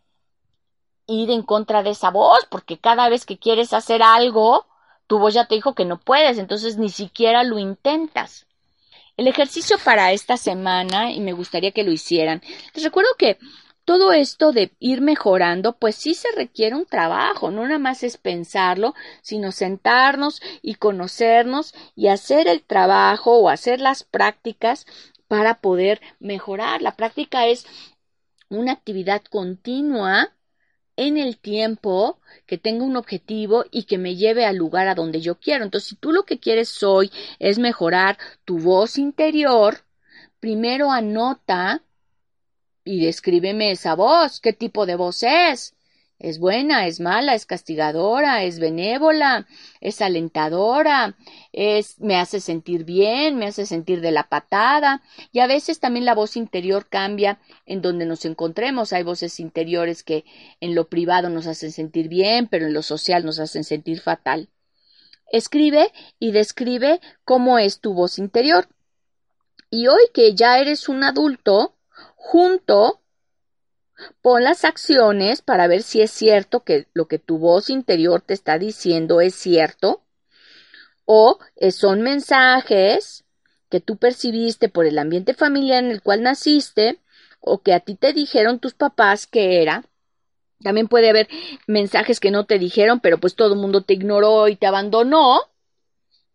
ir 1.07 1.31
en 1.31 1.43
contra 1.43 1.83
de 1.83 1.91
esa 1.91 2.11
voz, 2.11 2.47
porque 2.49 2.79
cada 2.79 3.11
vez 3.11 3.27
que 3.27 3.37
quieres 3.37 3.75
hacer 3.75 4.03
algo, 4.03 4.65
tu 5.07 5.19
voz 5.19 5.35
ya 5.35 5.47
te 5.49 5.57
dijo 5.57 5.75
que 5.75 5.85
no 5.85 6.01
puedes, 6.01 6.39
entonces 6.39 6.79
ni 6.79 6.89
siquiera 6.89 7.45
lo 7.45 7.59
intentas. 7.59 8.47
El 9.17 9.29
ejercicio 9.29 9.77
para 9.85 10.13
esta 10.13 10.37
semana, 10.37 11.13
y 11.13 11.21
me 11.21 11.33
gustaría 11.33 11.73
que 11.73 11.85
lo 11.85 11.93
hicieran, 11.93 12.43
les 12.75 12.85
recuerdo 12.85 13.11
que 13.19 13.39
todo 13.85 14.13
esto 14.13 14.53
de 14.53 14.73
ir 14.79 15.01
mejorando, 15.01 15.77
pues 15.77 15.97
sí 15.97 16.15
se 16.15 16.29
requiere 16.37 16.77
un 16.77 16.87
trabajo, 16.87 17.51
no 17.51 17.65
nada 17.65 17.79
más 17.79 18.03
es 18.05 18.17
pensarlo, 18.17 18.95
sino 19.23 19.51
sentarnos 19.53 20.41
y 20.63 20.77
conocernos 20.77 21.75
y 21.97 22.09
hacer 22.09 22.47
el 22.47 22.63
trabajo 22.63 23.39
o 23.39 23.49
hacer 23.49 23.81
las 23.81 24.05
prácticas 24.05 24.87
para 25.27 25.61
poder 25.61 26.01
mejorar. 26.21 26.81
La 26.81 26.97
práctica 26.97 27.47
es 27.47 27.67
una 28.49 28.73
actividad 28.73 29.23
continua 29.23 30.33
en 30.97 31.19
el 31.19 31.39
tiempo, 31.39 32.21
que 32.47 32.59
tenga 32.59 32.85
un 32.85 32.97
objetivo 32.97 33.65
y 33.71 33.85
que 33.85 33.99
me 33.99 34.17
lleve 34.17 34.45
al 34.45 34.57
lugar 34.57 34.89
a 34.89 34.95
donde 34.95 35.21
yo 35.21 35.39
quiero. 35.39 35.65
Entonces, 35.65 35.91
si 35.91 35.97
tú 35.97 36.13
lo 36.13 36.25
que 36.25 36.39
quieres 36.39 36.83
hoy 36.83 37.11
es 37.39 37.59
mejorar 37.59 38.19
tu 38.45 38.59
voz 38.59 38.99
interior, 38.99 39.85
primero 40.41 40.91
anota 40.91 41.83
y 42.85 43.05
descríbeme 43.05 43.71
esa 43.71 43.95
voz, 43.95 44.41
qué 44.41 44.53
tipo 44.53 44.87
de 44.87 44.97
voz 44.97 45.23
es. 45.23 45.75
Es 46.23 46.39
buena, 46.39 46.87
es 46.87 47.01
mala, 47.01 47.35
es 47.35 47.47
castigadora, 47.47 48.45
es 48.45 48.61
benévola, 48.61 49.49
es 49.81 50.01
alentadora, 50.01 51.17
es 51.53 51.99
me 51.99 52.15
hace 52.15 52.39
sentir 52.39 52.85
bien, 52.85 53.39
me 53.39 53.47
hace 53.47 53.67
sentir 53.67 54.01
de 54.01 54.13
la 54.13 54.29
patada 54.29 55.03
y 55.33 55.41
a 55.41 55.49
veces 55.49 55.81
también 55.81 56.05
la 56.05 56.15
voz 56.15 56.37
interior 56.37 56.87
cambia 56.89 57.41
en 57.67 57.83
donde 57.83 58.07
nos 58.07 58.25
encontremos. 58.25 58.93
Hay 58.93 59.03
voces 59.03 59.41
interiores 59.41 60.05
que 60.05 60.25
en 60.61 60.77
lo 60.77 60.89
privado 60.89 61.29
nos 61.29 61.49
hacen 61.49 61.73
sentir 61.73 62.07
bien, 62.07 62.47
pero 62.47 62.67
en 62.67 62.73
lo 62.73 62.83
social 62.83 63.25
nos 63.25 63.41
hacen 63.41 63.65
sentir 63.65 64.01
fatal. 64.01 64.49
Escribe 65.33 65.91
y 66.21 66.31
describe 66.31 67.01
cómo 67.25 67.59
es 67.59 67.81
tu 67.81 67.95
voz 67.95 68.21
interior. 68.21 68.69
Y 69.71 69.89
hoy 69.89 70.03
que 70.15 70.37
ya 70.37 70.61
eres 70.61 70.89
un 70.89 71.03
adulto, 71.03 71.75
junto 72.15 73.02
Pon 74.21 74.45
las 74.45 74.65
acciones 74.65 75.43
para 75.43 75.67
ver 75.67 75.83
si 75.83 76.01
es 76.01 76.11
cierto 76.11 76.61
que 76.65 76.87
lo 76.95 77.07
que 77.07 77.19
tu 77.19 77.39
voz 77.39 77.71
interior 77.71 78.21
te 78.21 78.35
está 78.35 78.59
diciendo 78.59 79.21
es 79.21 79.35
cierto 79.35 80.03
o 81.05 81.39
son 81.71 82.03
mensajes 82.03 83.25
que 83.69 83.81
tú 83.81 83.97
percibiste 83.97 84.69
por 84.69 84.87
el 84.87 84.99
ambiente 84.99 85.35
familiar 85.35 85.83
en 85.83 85.91
el 85.91 86.03
cual 86.03 86.23
naciste 86.23 87.01
o 87.41 87.63
que 87.63 87.75
a 87.75 87.81
ti 87.81 87.95
te 87.95 88.13
dijeron 88.13 88.61
tus 88.61 88.75
papás 88.75 89.27
que 89.27 89.63
era. 89.63 89.85
También 90.63 90.89
puede 90.89 91.11
haber 91.11 91.29
mensajes 91.67 92.21
que 92.21 92.31
no 92.31 92.45
te 92.45 92.59
dijeron, 92.59 93.01
pero 93.01 93.19
pues 93.19 93.35
todo 93.35 93.55
el 93.55 93.61
mundo 93.61 93.83
te 93.83 93.95
ignoró 93.95 94.49
y 94.49 94.57
te 94.57 94.67
abandonó. 94.67 95.41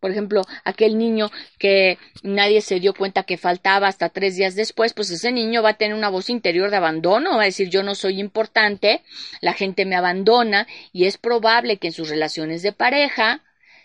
Por 0.00 0.10
ejemplo, 0.10 0.42
aquel 0.64 0.96
niño 0.96 1.30
que 1.58 1.98
nadie 2.22 2.60
se 2.60 2.78
dio 2.78 2.94
cuenta 2.94 3.24
que 3.24 3.36
faltaba 3.36 3.88
hasta 3.88 4.08
tres 4.10 4.36
días 4.36 4.54
después, 4.54 4.94
pues 4.94 5.10
ese 5.10 5.32
niño 5.32 5.62
va 5.62 5.70
a 5.70 5.76
tener 5.76 5.96
una 5.96 6.08
voz 6.08 6.30
interior 6.30 6.70
de 6.70 6.76
abandono, 6.76 7.36
va 7.36 7.42
a 7.42 7.46
decir 7.46 7.68
yo 7.68 7.82
no 7.82 7.94
soy 7.94 8.20
importante, 8.20 9.02
la 9.40 9.54
gente 9.54 9.84
me 9.84 9.96
abandona 9.96 10.66
y 10.92 11.06
es 11.06 11.18
probable 11.18 11.78
que 11.78 11.88
en 11.88 11.92
sus 11.92 12.08
relaciones 12.08 12.62
de 12.62 12.72
pareja 12.72 13.42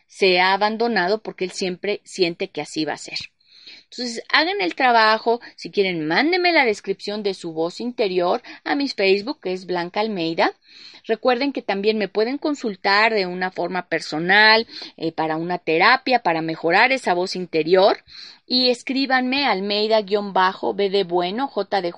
se 0.07 0.39
ha 0.39 0.53
abandonado 0.53 1.23
porque 1.23 1.45
él 1.45 1.51
siempre 1.51 2.01
siente 2.03 2.49
que 2.49 2.61
así 2.61 2.85
va 2.85 2.93
a 2.93 2.97
ser. 2.97 3.32
Entonces, 3.95 4.23
hagan 4.29 4.59
el 4.59 4.73
trabajo. 4.73 5.39
Si 5.55 5.69
quieren, 5.69 6.07
mándenme 6.07 6.51
la 6.51 6.65
descripción 6.65 7.21
de 7.21 7.35
su 7.35 7.53
voz 7.53 7.79
interior 7.79 8.41
a 8.63 8.73
mi 8.73 8.89
Facebook, 8.89 9.39
que 9.39 9.53
es 9.53 9.67
Blanca 9.67 9.99
Almeida. 9.99 10.51
Recuerden 11.05 11.53
que 11.53 11.61
también 11.61 11.99
me 11.99 12.07
pueden 12.07 12.39
consultar 12.39 13.13
de 13.13 13.27
una 13.27 13.51
forma 13.51 13.87
personal 13.87 14.65
eh, 14.97 15.11
para 15.11 15.37
una 15.37 15.59
terapia, 15.59 16.23
para 16.23 16.41
mejorar 16.41 16.91
esa 16.91 17.13
voz 17.13 17.35
interior. 17.35 18.03
Y 18.47 18.69
escríbanme 18.71 19.45
almeida-b 19.45 20.89
de 20.89 21.03
bueno, 21.03 21.47
j 21.47 21.81
de 21.81 21.93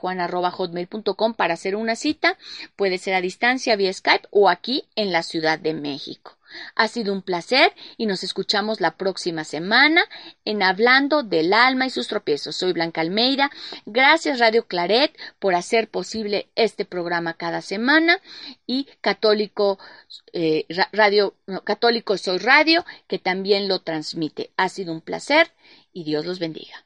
para 1.37 1.53
hacer 1.53 1.75
una 1.77 1.95
cita. 1.95 2.37
Puede 2.75 2.97
ser 2.97 3.13
a 3.13 3.21
distancia 3.21 3.77
vía 3.77 3.93
Skype 3.93 4.27
o 4.31 4.49
aquí 4.49 4.83
en 4.95 5.13
la 5.13 5.23
Ciudad 5.23 5.59
de 5.59 5.73
México. 5.73 6.35
Ha 6.75 6.87
sido 6.87 7.13
un 7.13 7.21
placer 7.21 7.73
y 7.97 8.05
nos 8.05 8.23
escuchamos 8.23 8.81
la 8.81 8.97
próxima 8.97 9.43
semana 9.43 10.03
en 10.45 10.63
Hablando 10.63 11.23
del 11.23 11.53
alma 11.53 11.85
y 11.85 11.89
sus 11.89 12.07
tropiezos. 12.07 12.55
Soy 12.55 12.73
Blanca 12.73 13.01
Almeida. 13.01 13.51
Gracias 13.85 14.39
Radio 14.39 14.67
Claret 14.67 15.15
por 15.39 15.55
hacer 15.55 15.89
posible 15.89 16.49
este 16.55 16.85
programa 16.85 17.33
cada 17.33 17.61
semana 17.61 18.19
y 18.65 18.87
Católico 19.01 19.79
eh, 20.33 20.65
Radio 20.91 21.35
Católico 21.63 22.17
Soy 22.17 22.37
Radio 22.37 22.85
que 23.07 23.19
también 23.19 23.67
lo 23.67 23.79
transmite. 23.79 24.51
Ha 24.57 24.69
sido 24.69 24.93
un 24.93 25.01
placer 25.01 25.51
y 25.93 26.03
Dios 26.03 26.25
los 26.25 26.39
bendiga. 26.39 26.85